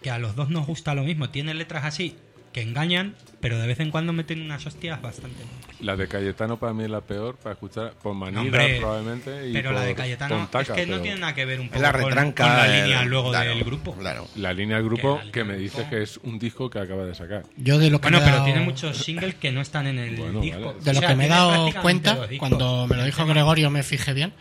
[0.00, 1.28] que a los dos nos gusta lo mismo.
[1.30, 2.16] Tiene letras así
[2.52, 5.42] que engañan, pero de vez en cuando meten unas hostias bastante.
[5.80, 9.48] La de Cayetano para mí es la peor para escuchar por Hombre, probablemente.
[9.48, 11.80] Y pero la de por Cayetano es que no tiene nada que ver un poco
[11.80, 12.44] la con- retranca.
[12.44, 13.94] con, la línea luego claro, del grupo.
[13.94, 14.26] Claro.
[14.36, 15.90] La línea del grupo Que me del dice grupo.
[15.90, 17.44] que es un disco que acaba de sacar.
[17.56, 19.86] Yo de lo que Bueno, me he pero dado- tiene muchos singles que no están
[19.86, 20.60] en el Bueno, disco.
[20.74, 20.80] vale.
[20.80, 23.82] de lo O sea, que me he dado cuenta cuando me lo dijo Gregorio me
[23.82, 24.32] fijé bien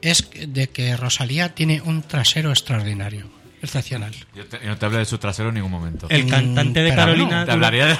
[0.00, 3.26] es de que Rosalía tiene un trasero extraordinario
[3.64, 6.06] excepcional Yo, te- yo no te hablé de su trasero en ningún momento.
[6.10, 7.98] El cantante de pero Carolina Te hablaría de...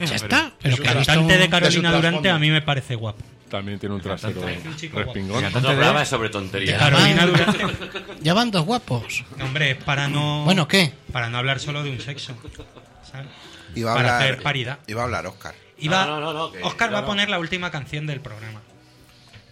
[0.06, 3.22] ya está El cantante de Carolina Durante a mí me parece guapo.
[3.50, 5.12] También tiene un trasero Es un chico guapo.
[5.12, 5.42] respingón.
[5.42, 6.78] Cantante No de- programa es sobre De tonterías.
[6.78, 7.98] Carolina Además- Durante.
[8.20, 10.44] ya van dos guapos No, hombre, es para no.
[10.44, 12.34] bueno qué Para no hablar solo de un sexo.
[13.10, 13.26] ¿sabes?
[13.74, 14.78] Iba a Para hablar, hacer paridad.
[14.86, 15.54] Iba a hablar Oscar.
[15.78, 18.60] Iba, No, no, no, Oscar va a poner la última canción del programa.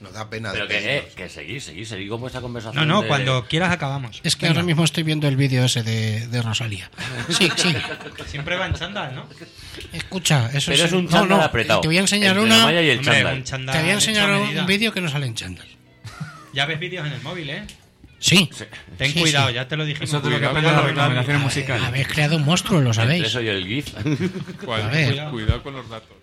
[0.01, 2.87] Nos da pena Pero de que, eh, que seguís, seguís, seguís con vuestra No, conversación.
[2.87, 4.21] no, de- cuando quieras acabamos.
[4.23, 4.61] Es que Venga.
[4.61, 6.89] ahora mismo estoy viendo el vídeo ese de, de Rosalía.
[7.29, 7.75] Sí, sí.
[8.27, 9.29] Siempre va en chándal, ¿no?
[9.93, 11.81] Escucha, eso Pero es un no, chándal no, apretado.
[11.81, 12.65] Te voy a enseñar Entre la una.
[12.65, 15.27] malla y el Hombre, un chándal Te voy a enseñar un vídeo que no sale
[15.27, 15.67] en chándal.
[16.55, 17.63] Ya ves vídeos en el móvil, ¿eh?
[18.21, 18.51] Sí.
[18.97, 19.55] Ten Sí, cuidado, sí.
[19.55, 20.09] ya te lo dijimos.
[20.09, 21.85] Eso te lo que Cuidado aprende con las recomendaciones musicales.
[21.87, 23.25] Habéis creado un monstruo, lo Entre sabéis.
[23.27, 23.95] eso y el GIF.
[24.65, 26.17] Cuidado con los datos.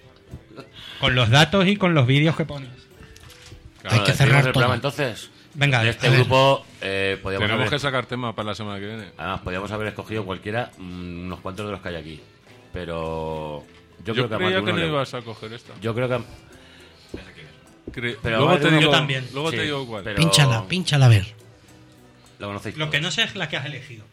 [0.99, 2.69] Con los datos y con los vídeos que pones.
[3.89, 4.53] Hay que cerrar el todo.
[4.53, 5.29] programa entonces.
[5.53, 8.87] Venga, de este grupo eh, podíamos Tenemos haber, que sacar tema para la semana que
[8.87, 9.05] viene.
[9.17, 12.21] además podíamos haber escogido cualquiera, mm, unos cuantos de los que hay aquí.
[12.73, 13.63] Pero
[14.03, 15.73] yo, Yo, creo que creía que no le- ibas a coger esta.
[15.81, 16.19] Yo creo que
[17.91, 19.27] Cre- Pero luego te digo, con- también.
[19.31, 20.03] Luego Sí, te digo cuál.
[20.03, 21.33] pero- Pínchala, pínchala a ver.
[22.39, 22.75] lo conocéis.
[22.77, 24.03] Lo que no sé es la que has elegido.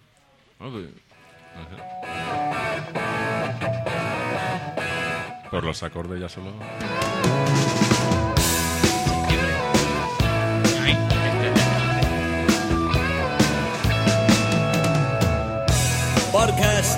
[0.60, 1.82] No, pues, no sé.
[5.50, 6.52] Por los acordes ya solo.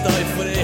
[0.06, 0.63] estoy fresco.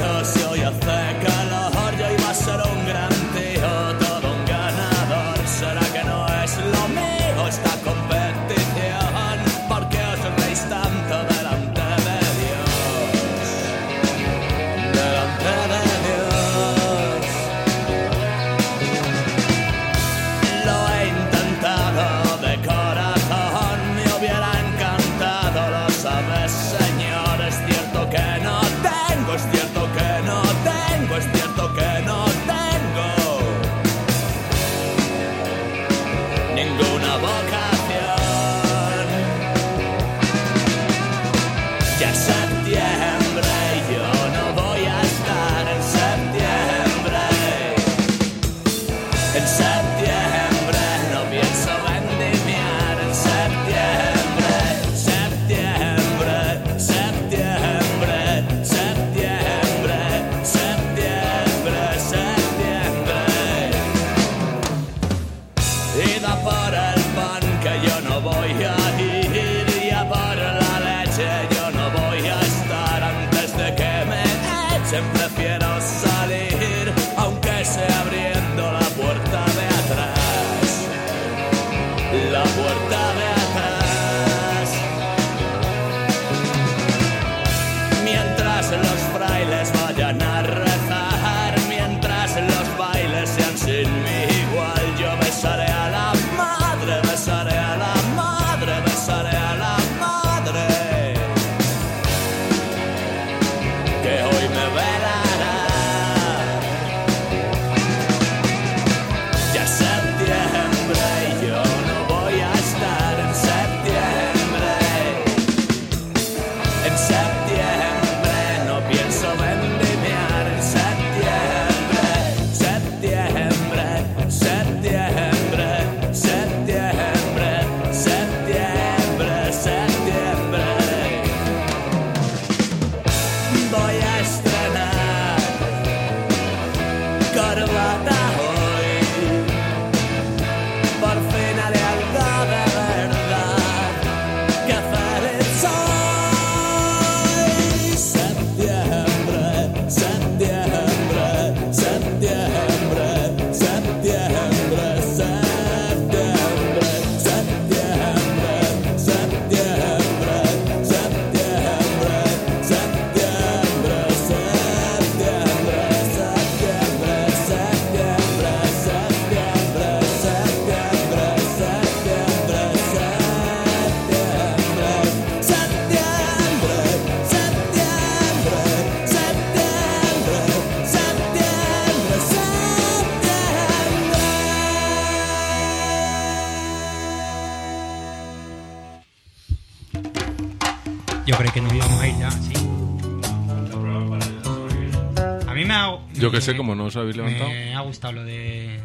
[196.53, 197.49] Sé, como no os habéis levantado.
[197.51, 198.79] Me ha gustado lo de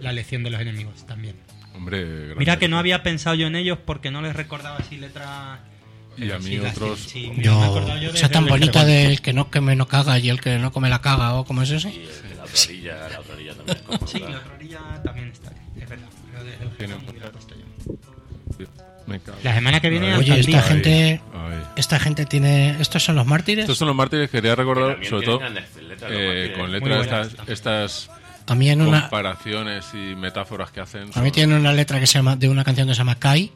[0.00, 1.36] la lección de los enemigos también.
[1.74, 2.36] Hombre, gracias.
[2.38, 5.58] Mira que no había pensado yo en ellos porque no les recordaba así letras.
[6.16, 7.00] Y a mí Sí, otros.
[7.00, 10.16] sí, he Yo, yo de esa tan Hellbent bonita del que no come no caga
[10.20, 11.90] y el que no come la caga, ¿o cómo es ese?
[11.90, 13.78] Y el de la otra orilla, la otra orilla también.
[13.84, 16.08] como Sí, la otra orilla también está, es verdad.
[16.78, 16.86] De
[19.42, 21.62] La semana que viene Ay, Oye, esta gente, ay.
[21.76, 23.64] esta gente tiene, estos son los mártires.
[23.64, 24.30] Estos son los mártires.
[24.30, 28.10] Quería Que recordar, sobre todo, letras, eh, con letras estas, estas
[28.46, 31.10] A mí en una, comparaciones y metáforas que hacen.
[31.14, 33.50] a mí tiene una letra que se llama de una canción que se llama Kai,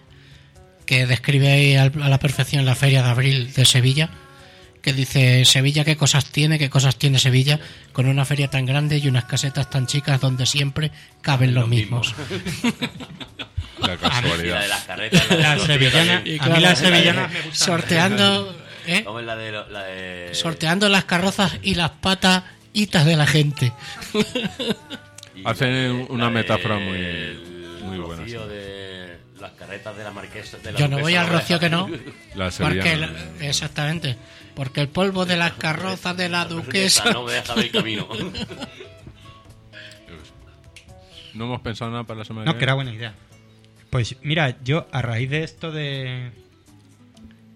[0.86, 4.08] que describe a la perfección la feria de abril de Sevilla,
[4.80, 7.60] que dice Sevilla qué cosas tiene, qué cosas tiene Sevilla,
[7.92, 10.90] con una feria tan grande y unas casetas tan chicas donde siempre
[11.20, 12.14] caben los mismos.
[13.80, 14.54] La Y casualidad.
[14.56, 15.30] la de las carretas.
[15.30, 16.42] La de los sevillana- también.
[16.42, 17.66] a mí las sevillanas me gustan.
[17.66, 18.56] Sorteando,
[18.86, 19.04] ¿eh?
[19.04, 23.26] ¿Cómo es la de, lo- la de- sorteando las carrozas y las pataditas de la
[23.26, 23.72] gente.
[25.44, 30.10] Hacen la una la de metáfora muy- el muy buena, de las carretas de la
[30.10, 30.58] marquesa.
[30.58, 31.88] de la Yo no voy al rocío que no.
[32.34, 33.06] La Porque sevillana.
[33.38, 34.16] la- exactamente.
[34.56, 37.12] Porque el polvo de las carrozas de la duquesa.
[37.12, 38.08] No me deja ver el camino.
[41.34, 43.14] No hemos pensado nada para la semana No, que era buena idea.
[43.90, 46.30] Pues mira, yo a raíz de esto de.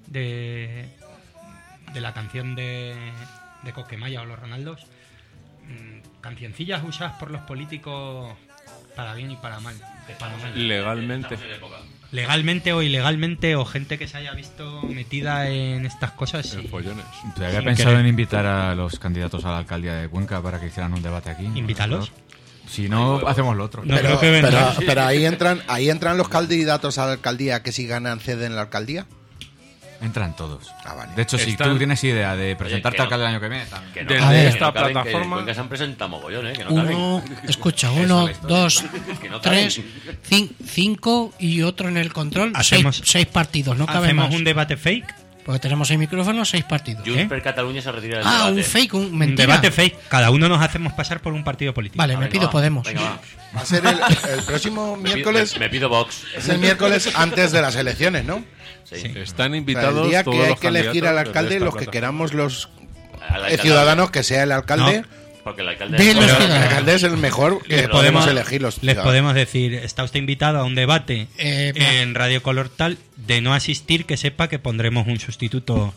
[0.07, 0.89] de.
[1.93, 2.95] de la canción de.
[3.65, 4.87] de Coquemaya o los Ronaldos,
[5.67, 8.33] mm, cancioncillas usadas por los políticos
[8.97, 9.77] para bien y para mal.
[10.19, 10.69] para mal.
[10.69, 11.37] Legalmente.
[12.13, 16.53] Legalmente o ilegalmente, o gente que se haya visto metida en estas cosas.
[16.55, 17.07] En follones.
[17.35, 18.05] ¿Te había pensado querer.
[18.05, 21.31] en invitar a los candidatos a la alcaldía de Cuenca para que hicieran un debate
[21.31, 21.47] aquí?
[21.47, 22.13] Invítalos.
[22.73, 23.83] Si no, hacemos lo otro.
[23.85, 27.71] No pero, creo que pero, ahí entran ahí entran los candidatos a la alcaldía que
[27.73, 29.07] si ganan ceden la alcaldía.
[30.01, 30.69] Entran todos.
[30.85, 31.13] Ah, vale.
[31.15, 33.05] De hecho, si Están- tú tienes idea de presentarte no.
[33.05, 33.93] alcalde el año que viene, también.
[33.95, 36.53] Que no, Desde esta no caben, plataforma- Que se han presentado mogollón, ¿eh?
[36.55, 36.97] Que no caben.
[36.97, 38.83] Uno, escucha, es uno, dos,
[39.43, 39.81] tres,
[40.67, 42.51] cinco y otro en el control.
[42.57, 44.35] Hacemos- seis, seis partidos, no caben Hacemos más.
[44.35, 45.15] un debate fake.
[45.45, 47.03] Porque tenemos seis micrófonos, seis partidos.
[47.05, 47.27] Junts ¿Eh?
[47.29, 48.53] per Cataluña se retira del Ah, debate.
[48.53, 49.47] un fake, un Un mentira.
[49.47, 50.09] debate fake.
[50.09, 51.99] Cada uno nos hacemos pasar por un partido político.
[51.99, 52.51] Vale, Ah, me venga, pido va.
[52.53, 52.87] Podemos.
[52.87, 53.21] Venga, va.
[53.57, 53.99] Va a ser el,
[54.39, 55.55] el próximo Me pi- miércoles.
[55.55, 56.23] Me, me pido Vox.
[56.37, 58.45] Es el miércoles antes de las elecciones, ¿no?
[58.85, 58.97] Sí.
[59.17, 61.65] Están O sea, invitados el día todos que hay los que elegir al alcalde, esta
[61.65, 61.93] los que plataforma.
[61.93, 62.69] queramos los
[63.49, 65.05] eh, ciudadanos que sea el alcalde.
[65.45, 65.99] Porque el alcalde.
[65.99, 66.69] De los Pero el ciudadanos.
[66.69, 70.21] alcalde es el mejor que Les podemos podemos, elegir los les podemos decir, está usted
[70.21, 74.59] invitado a un debate Eh, en Radio Color tal, de no asistir, que sepa que
[74.61, 75.93] pondremos un sustituto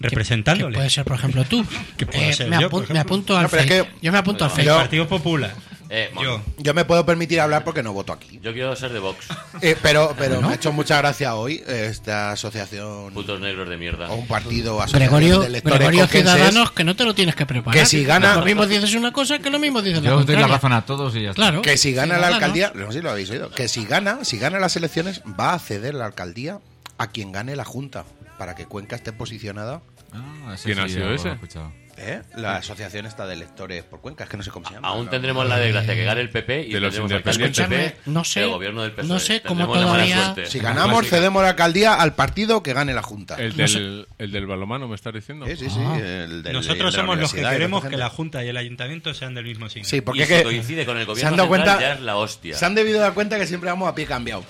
[0.00, 0.72] representándole.
[0.74, 1.66] Que puede ser, por ejemplo, tú.
[1.96, 3.00] Que puedo Eh, ser me, yo, apu- por me ejemplo.
[3.02, 3.84] apunto al No, pero es fake.
[3.86, 5.54] que- Yo me apunto al Partido Popular.
[5.90, 6.40] Eh, Yo.
[6.58, 8.38] Yo me puedo permitir hablar porque no voto aquí.
[8.42, 9.26] yo quiero ser de Vox.
[9.60, 13.76] Eh, pero pero me ha hecho mucha gracia hoy eh, esta asociación Putos negros de
[13.76, 14.08] mierda.
[14.10, 16.32] o un partido asociación Gregorio, de electores Gregorio conquenses.
[16.34, 17.80] Ciudadanos, que no te lo tienes que preparar.
[17.80, 20.26] Que si gana- Lo mismo dices una cosa que lo mismo dices la Yo os
[20.26, 21.42] doy la razón a todos y ya está.
[21.42, 21.62] Claro.
[21.62, 24.38] que si gana la alcaldía, no sé si lo habéis oído, que si gana, si
[24.38, 26.60] gana las elecciones va a ceder la alcaldía
[26.98, 28.04] a quien gane la junta
[28.38, 29.80] para que Cuenca esté posicionada.
[30.12, 31.30] Ah, ese ¿Quién ha sí, sido lo he ese?
[31.32, 31.72] escuchado.
[32.00, 32.22] ¿eh?
[32.36, 34.86] La asociación esta de electores por Cuenca, es que no sé cómo se llama.
[34.88, 37.48] Aún No, tendremos la desgracia que gane el PP y De los tendremos alcalde del
[37.48, 37.66] independientes.
[37.66, 39.08] PP, Escúchame, no sé- el gobierno del PSOE.
[39.08, 40.46] no sé cómo Tendremos la mala todavía- suerte.
[40.50, 43.34] Si ganamos, cedemos la alcaldía al partido que gane la junta.
[43.34, 43.80] El No sé.
[43.80, 45.44] del, el del balomano, ¿me estás diciendo?
[45.46, 45.80] Sí, sí, sí.
[45.84, 45.96] Ah.
[45.98, 48.08] el del- el Nosotros de la somos los que universidad y queremos que la.
[48.10, 49.88] Junta y el Ayuntamiento sean del mismo signo.
[49.88, 51.80] Sí, porque y es si que coincide con el se gobierno han dado central, cuenta,
[51.88, 52.56] ya es la hostia.
[52.56, 54.44] se han debido dar cuenta que siempre vamos a pie cambiado.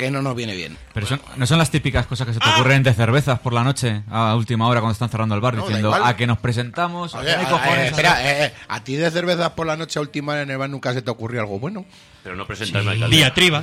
[0.00, 0.78] Que no nos viene bien.
[0.94, 3.62] Pero son- no son las típicas cosas que se te ocurren de cervezas por la
[3.62, 7.14] noche a última hora cuando están cerrando el bar No, diciendo a que nos presentamos.
[7.14, 7.78] Oye, ¿a qué hay a- cojones?
[7.78, 10.50] eh, espera, eh, eh, a ti de cervezas por la noche a última hora en
[10.50, 11.84] el bar nunca se te ocurrió algo bueno.
[12.22, 13.14] Pero no presentarme alcalde.
[13.14, 13.62] Diatriba.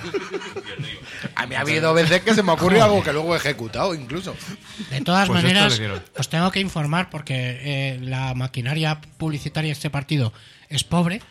[1.35, 4.35] A mí ha habido veces que se me ocurrió algo que luego he ejecutado incluso.
[4.91, 5.79] De todas Pues maneras,
[6.17, 7.33] os tengo que informar porque
[7.63, 10.33] eh, la maquinaria publicitaria de este partido
[10.69, 11.21] es pobre.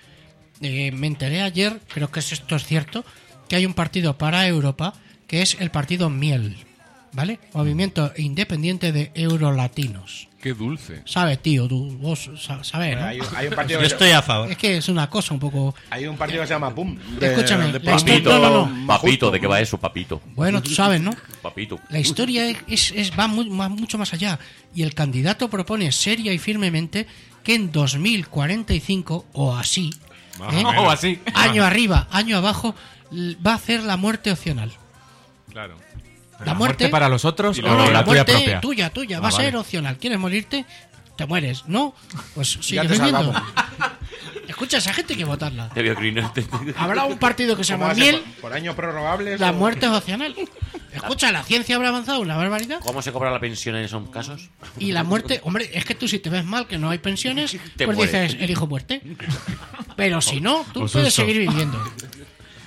[0.63, 3.05] Eh, me enteré ayer, creo que es- esto es cierto,
[3.49, 4.95] que hay un partido para Europa
[5.27, 6.57] que es el partido Miel,
[7.13, 7.39] ¿vale?
[7.53, 10.29] Movimiento Independiente de Eurolatinos.
[10.41, 11.03] Qué dulce.
[11.07, 11.67] ¿Sabes, tío?
[11.67, 13.05] Tú, vos sa- sabes, ¿no?
[13.05, 14.49] Hay, hay un partido Yo estoy a favor.
[14.49, 15.75] Es que es una cosa un poco...
[15.91, 16.97] hay un partido que se llama Pum.
[17.21, 20.23] Escúchame, la pastito historia- no, no, Papito, papito, ¿de qué va eso, papito?
[20.37, 21.11] Bueno, tú sabes, ¿no?
[21.43, 21.81] Papito.
[21.91, 24.39] La historia es, es- va mu- va mucho más allá
[24.73, 27.09] y el candidato propone seria y firmemente
[27.43, 29.91] que en 2045 o así,
[30.39, 30.63] Más ¿eh?
[30.65, 31.19] o así.
[31.35, 32.75] año arriba, año abajo,
[33.13, 34.73] va a hacer la muerte opcional.
[35.53, 35.77] Claro.
[36.45, 38.61] La muerte, para los otros Y o la- no, la, la tuya muerte propia?
[38.61, 39.45] tuya, tuya, Ah, va a vale.
[39.45, 39.97] ser opcional.
[39.99, 40.67] ¿Quieres morirte?
[41.17, 41.95] Te mueres, ¿no?
[42.35, 43.33] Pues sigue viviendo.
[44.47, 45.71] Escucha, esa gente hay que votarla.
[46.77, 49.41] Habrá un partido que se ¿Cómo llama Miel, por, por años prorrogables?
[49.41, 50.35] la o- muerte es opcional.
[50.93, 52.81] Escucha, la ciencia habrá avanzado una barbaridad.
[52.81, 54.51] ¿Cómo se cobra la pensión en esos casos?
[54.79, 57.57] Y la muerte, hombre, es que tú si te ves mal, que no hay pensiones,
[57.77, 58.13] Te pues mueres.
[58.33, 59.01] dices, elijo muerte.
[59.97, 61.27] Pero si no, tú O puedes susto.
[61.29, 61.83] seguir viviendo.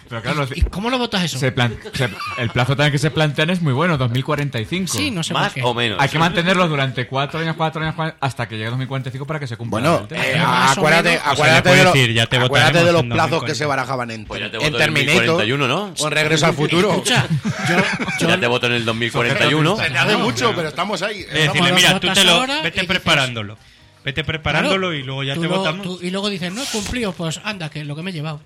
[0.10, 1.38] Pero claro, ¿Y cómo lo votas eso?
[1.38, 4.92] se plan- se- el plazo también que se plantean es muy bueno, 2045.
[4.92, 5.62] Sí, no sé Más por qué.
[5.64, 6.00] o menos.
[6.02, 9.48] Hay que mantenerlo durante cuatro años, cuatro años, cuatro- hasta que llegue 2045 para que
[9.48, 9.80] se cumpla.
[9.80, 11.18] Bueno, eh, acuérdate.
[11.18, 12.50] O sea, acuérdate, de, los- decir, ya te acuérdate
[12.80, 13.46] votaremos de los en plazos 2040.
[13.54, 15.94] que se barajaban en, Pues ya te en voto en Terminator 2041, ¿no?
[15.98, 16.92] o en Regreso al Futuro.
[16.92, 17.28] Escucha,
[17.70, 17.76] yo,
[18.20, 19.78] yo Ya te voto en el 2041.
[19.78, 21.20] Se te hace mucho, pero estamos ahí.
[21.20, 23.58] Estamos- decirle, mira, tú te lo vete dices- preparándolo.
[24.04, 25.86] Vete preparándolo Claro, y luego ya te lo- votamos.
[25.86, 28.14] tú- y luego dices, no he cumplido, pues anda, que es lo que me he
[28.14, 28.42] llevado.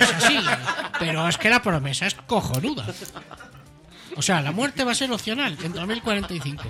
[0.00, 0.38] Es así,
[0.98, 2.86] pero es que la promesa es cojonuda.
[4.16, 6.62] O sea, la muerte va a ser opcional en 2045.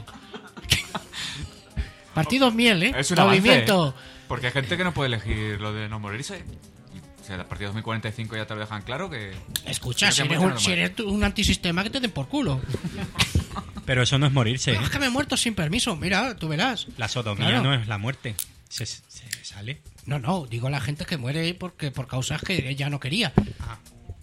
[2.14, 2.94] Partido miel, ¿eh?
[2.96, 3.94] Es un avance, Movimiento.
[3.96, 4.02] ¿eh?
[4.26, 6.44] Porque hay gente que no puede elegir lo de no morirse.
[7.26, 9.32] Sea, a partir de 2045 ya te lo dejan claro que...
[9.66, 12.60] Escucha, si eres, un, si eres un antisistema, que te den por culo.
[13.84, 14.74] Pero eso no es morirse.
[14.74, 15.96] No, es que me he muerto sin permiso.
[15.96, 16.86] Mira, tú verás.
[16.96, 17.62] La sodomía Claro.
[17.64, 18.34] no es la muerte.
[18.68, 19.00] Se, se
[19.42, 19.80] sale.
[20.06, 23.32] No, no, digo la gente que muere porque por causas que ella no quería.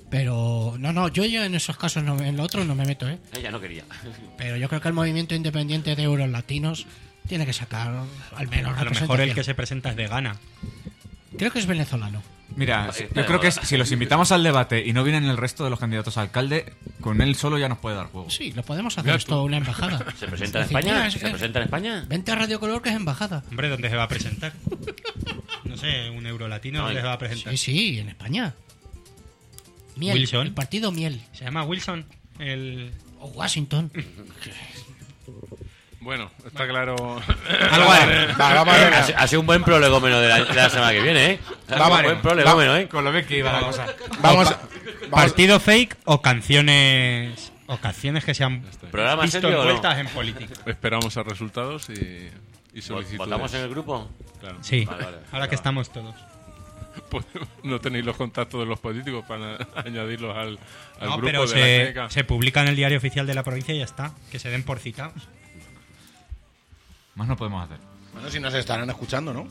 [0.09, 3.09] Pero no, no, yo ya en esos casos, no, en lo otro no me meto,
[3.09, 3.17] ¿eh?
[3.35, 3.83] Ella no quería.
[4.37, 6.85] Pero yo creo que el movimiento independiente de euros latinos
[7.27, 8.03] tiene que sacar
[8.35, 10.37] al menos A lo mejor el que se presenta es de Ghana.
[11.37, 12.21] Creo que es venezolano.
[12.55, 15.69] Mira, yo creo que si los invitamos al debate y no vienen el resto de
[15.69, 18.29] los candidatos a alcalde, con él solo ya nos puede dar juego.
[18.29, 20.05] Sí, lo podemos hacer Mira esto una embajada.
[20.19, 21.11] ¿Se presenta en España?
[21.11, 22.05] ¿Se presenta en España?
[22.07, 23.43] Vente a Radio Color que es embajada.
[23.49, 24.53] Hombre, ¿dónde se va a presentar?
[25.65, 27.57] No sé, un euro latino, No, ¿dónde se va a presentar?
[27.57, 28.53] Sí, sí, en España.
[29.95, 30.47] Miel, Wilson.
[30.47, 31.21] el partido Miel.
[31.33, 32.05] Se llama Wilson.
[32.39, 32.91] El...
[33.19, 33.91] O Washington.
[36.03, 36.95] Bueno, está claro.
[37.71, 38.27] Algo hay.
[38.39, 38.93] Va, vamos a ver.
[38.93, 41.39] Ha, ha sido un buen prolegómeno de la, de la semana que viene, ¿eh?
[41.43, 42.87] Ha sido Vamos, un buen prolegómeno, ¿eh?
[42.87, 43.85] Con lo bien que iba la cosa.
[44.21, 47.51] Vamos, pa- vamos- Partido fake o canciones.
[47.67, 49.69] O canciones que se han ¿Programa visto serio o no?
[49.69, 50.53] envueltas en política.
[50.65, 52.29] Esperamos a resultados y,
[52.73, 53.17] y solicitudes.
[53.19, 54.09] ¿Votamos en el grupo?
[54.41, 54.57] Claro.
[54.61, 55.17] Sí, Vale, vale.
[55.31, 56.13] ahora que estamos todos.
[57.09, 57.25] Pues,
[57.63, 60.59] no tenéis los contactos de los políticos para añadirlos al,
[60.99, 62.09] al No, grupo pero de la se, clínica.
[62.11, 64.11] se publica en el diario oficial de la provincia y ya está.
[64.31, 65.27] Que se den por citados.
[67.15, 67.79] Más no podemos hacer.
[68.13, 69.47] Bueno, si nos estarán escuchando, ¿no?